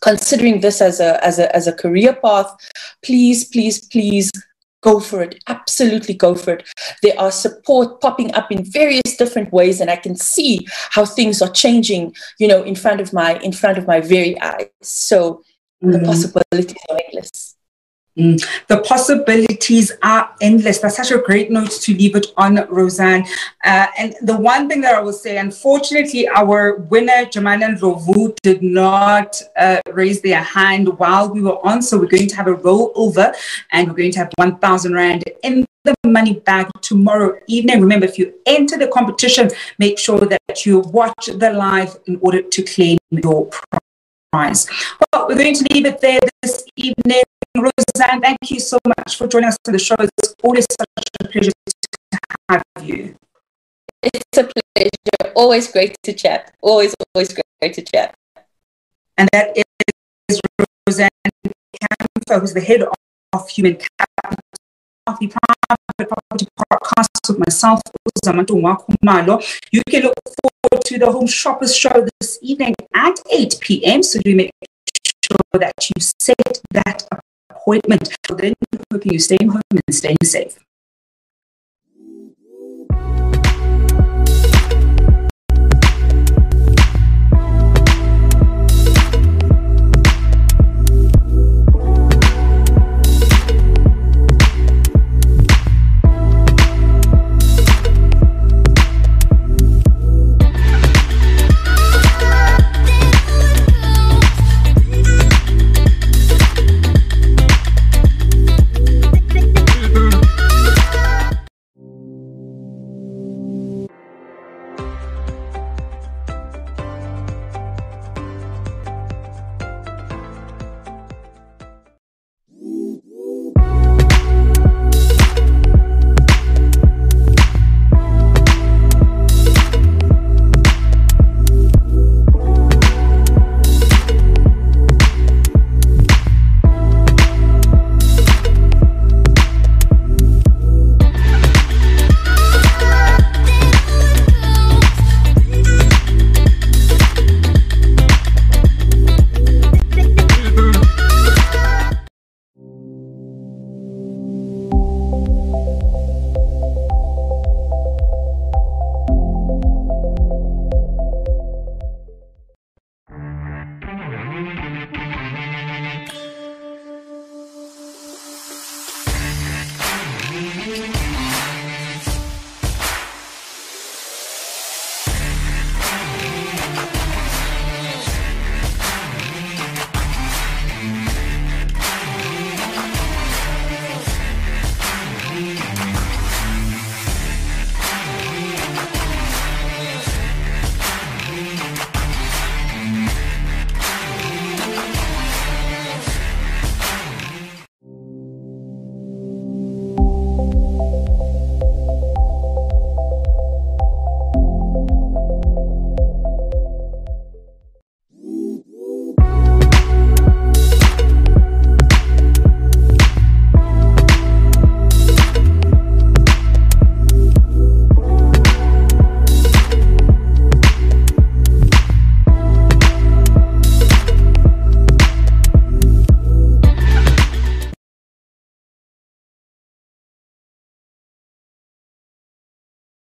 considering 0.01 0.61
this 0.61 0.81
as 0.81 0.99
a, 0.99 1.23
as 1.25 1.39
a, 1.39 1.53
as 1.55 1.67
a 1.67 1.73
career 1.73 2.13
path, 2.13 2.53
please, 3.01 3.45
please, 3.45 3.85
please 3.87 4.31
go 4.81 4.99
for 4.99 5.21
it. 5.21 5.41
Absolutely 5.47 6.13
go 6.13 6.35
for 6.35 6.53
it. 6.53 6.67
There 7.03 7.19
are 7.19 7.31
support 7.31 8.01
popping 8.01 8.33
up 8.33 8.51
in 8.51 8.63
various 8.63 9.17
different 9.17 9.51
ways, 9.51 9.81
and 9.81 9.89
I 9.89 9.97
can 9.97 10.15
see 10.15 10.67
how 10.91 11.05
things 11.05 11.41
are 11.41 11.51
changing, 11.51 12.15
you 12.39 12.47
know, 12.47 12.63
in 12.63 12.75
front 12.75 13.01
of 13.01 13.13
my 13.13 13.37
in 13.39 13.51
front 13.51 13.77
of 13.77 13.87
my 13.87 13.99
very 13.99 14.39
eyes. 14.41 14.69
So 14.81 15.43
mm-hmm. 15.83 15.91
the 15.91 15.99
possibilities 15.99 16.77
are 16.89 16.99
endless. 17.05 17.56
Mm. 18.17 18.43
The 18.67 18.79
possibilities 18.79 19.91
are 20.01 20.33
endless. 20.41 20.79
That's 20.79 20.97
such 20.97 21.11
a 21.11 21.19
great 21.19 21.51
note 21.51 21.69
to 21.69 21.93
leave 21.93 22.15
it 22.15 22.27
on, 22.35 22.57
Royzanne. 22.57 23.27
Uh, 23.63 23.87
and 23.97 24.15
the 24.21 24.35
one 24.35 24.67
thing 24.67 24.81
that 24.81 24.95
I 24.95 25.01
will 25.01 25.13
say, 25.13 25.37
unfortunately, 25.37 26.27
our 26.27 26.77
winner, 26.77 27.25
Jamana 27.25 27.77
Rovu, 27.79 28.35
did 28.41 28.63
not 28.63 29.39
uh, 29.55 29.81
raise 29.91 30.21
their 30.21 30.41
hand 30.41 30.97
while 30.97 31.29
we 31.29 31.41
were 31.41 31.65
on. 31.65 31.81
So 31.81 31.99
we're 31.99 32.07
going 32.07 32.27
to 32.27 32.35
have 32.35 32.47
a 32.47 32.55
rollover 32.55 33.35
and 33.71 33.87
we're 33.87 33.97
going 33.97 34.11
to 34.13 34.19
have 34.19 34.31
1,000 34.37 34.93
Rand 34.93 35.23
in 35.43 35.65
the 35.83 35.95
money 36.05 36.33
bag 36.39 36.69
tomorrow 36.81 37.39
evening. 37.47 37.81
Remember, 37.81 38.05
if 38.05 38.17
you 38.17 38.33
enter 38.45 38.77
the 38.77 38.87
competition, 38.87 39.51
make 39.77 39.99
sure 39.99 40.19
that 40.19 40.65
you 40.65 40.79
watch 40.79 41.27
the 41.27 41.51
live 41.53 41.97
in 42.07 42.17
order 42.21 42.41
to 42.41 42.63
claim 42.63 42.97
your 43.11 43.49
prize. 44.31 44.67
Well, 45.13 45.27
we're 45.27 45.35
going 45.35 45.55
to 45.55 45.67
leave 45.71 45.85
it 45.85 46.01
there 46.01 46.19
this 46.41 46.65
evening. 46.75 47.23
Royzanne, 47.57 48.21
thank 48.21 48.37
you 48.49 48.59
so 48.59 48.77
much 48.85 49.17
for 49.17 49.27
joining 49.27 49.49
us 49.49 49.57
on 49.67 49.73
the 49.73 49.79
show. 49.79 49.95
It's 49.99 50.35
always 50.43 50.65
such 50.69 51.09
a 51.21 51.27
pleasure 51.27 51.51
to 51.51 52.19
have 52.49 52.63
you. 52.83 53.15
It's 54.03 54.37
a 54.37 54.43
pleasure. 54.43 55.33
Always 55.35 55.71
great 55.71 55.95
to 56.03 56.13
chat. 56.13 56.53
Always, 56.61 56.93
always 57.13 57.33
great 57.33 57.73
to 57.73 57.81
chat. 57.81 58.13
And 59.17 59.29
that 59.33 59.57
is 59.57 60.39
Royzanne 60.89 61.09
Kampher, 61.45 62.39
who's 62.39 62.53
the 62.53 62.61
head 62.61 62.83
of 62.83 63.49
Human 63.49 63.75
Capital 63.75 64.37
Private 65.07 66.09
Property 66.09 66.47
Podcast 66.59 67.29
with 67.29 67.39
myself, 67.39 67.81
You 69.71 69.81
can 69.89 70.03
look 70.03 70.13
forward 70.25 70.85
to 70.85 70.99
the 70.99 71.11
Home 71.11 71.27
Shoppers 71.27 71.75
Show 71.75 72.05
this 72.19 72.39
evening 72.41 72.75
at 72.93 73.19
8 73.31 73.57
p.m. 73.61 74.03
So 74.03 74.19
do 74.19 74.35
make 74.35 74.51
sure 75.23 75.59
that 75.59 75.73
you 75.89 76.01
set 76.19 76.61
that 76.71 77.07
appointment. 77.67 78.15
Then 78.29 78.53
hoping 78.91 79.11
you're 79.11 79.19
staying 79.19 79.49
home 79.49 79.61
and 79.71 79.95
staying 79.95 80.17
safe. 80.23 80.57